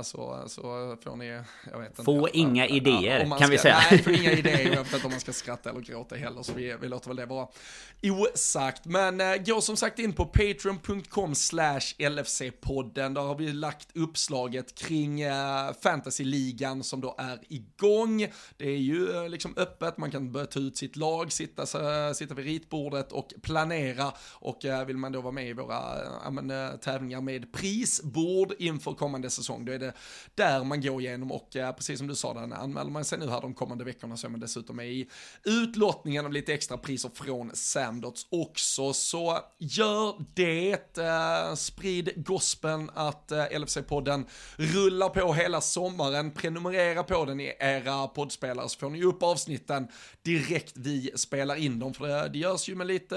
[0.02, 1.26] så, så får ni,
[1.70, 2.02] jag vet inte.
[2.02, 3.78] Få inga idéer kan ska, vi säga.
[3.90, 4.74] Nej, få inga idéer.
[4.74, 6.42] Jag vet inte om man ska skratta eller gråta heller.
[6.42, 7.48] Så vi, vi låter väl det vara
[8.02, 8.84] osagt.
[8.84, 13.14] Men gå som sagt in på patreon.com slash LFC-podden.
[13.14, 15.22] Där har vi lagt uppslaget kring
[15.82, 18.26] fantasyligan som då är igång.
[18.56, 19.98] Det är ju liksom öppet.
[19.98, 21.66] Man kan börja ta ut sitt lag, sitta,
[22.14, 26.30] sitta vid ritbordet och planera och eh, vill man då vara med i våra eh,
[26.30, 29.92] men, eh, tävlingar med prisbord inför kommande säsong, då är det
[30.34, 31.32] där man går igenom.
[31.32, 34.26] Och precis som du sa där, anmäler man sig nu här de kommande veckorna så
[34.26, 35.08] är man dessutom med i
[35.44, 38.92] utlottningen av lite extra priser från Samdots också.
[38.92, 40.98] Så gör det,
[41.58, 48.78] sprid gospeln att LFC-podden rullar på hela sommaren, prenumerera på den i era poddspelare så
[48.78, 49.88] får ni upp avsnitten
[50.22, 53.14] direkt vi spelar in dem, för det, det görs ju med lite,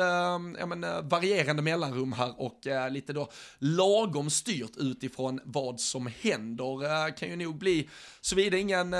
[0.59, 6.83] ja men varierande mellanrum här och eh, lite då lagom styrt utifrån vad som händer.
[6.83, 7.89] Eh, kan ju nog bli,
[8.21, 8.99] såvida ingen eh,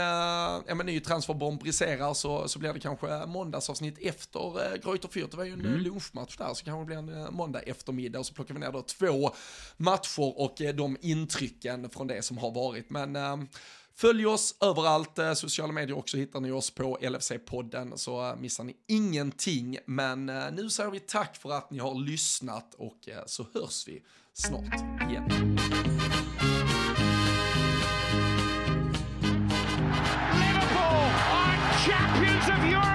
[0.67, 5.31] ja, men ny transferbomb briserar så, så blir det kanske måndagsavsnitt efter Greuter Fürth.
[5.31, 5.79] Det var ju en mm.
[5.79, 8.81] lunchmatch där så kanske det blir en måndag eftermiddag och så plockar vi ner då
[8.81, 9.31] två
[9.77, 12.89] matcher och de intrycken från det som har varit.
[12.89, 13.17] Men
[13.97, 18.63] Följ oss överallt, eh, sociala medier också hittar ni oss på LFC-podden så eh, missar
[18.63, 19.77] ni ingenting.
[19.85, 24.03] Men eh, nu säger vi tack för att ni har lyssnat och så hörs vi
[24.33, 24.73] snart
[25.09, 25.29] igen.
[30.39, 32.94] Liverpool are champions of Europe!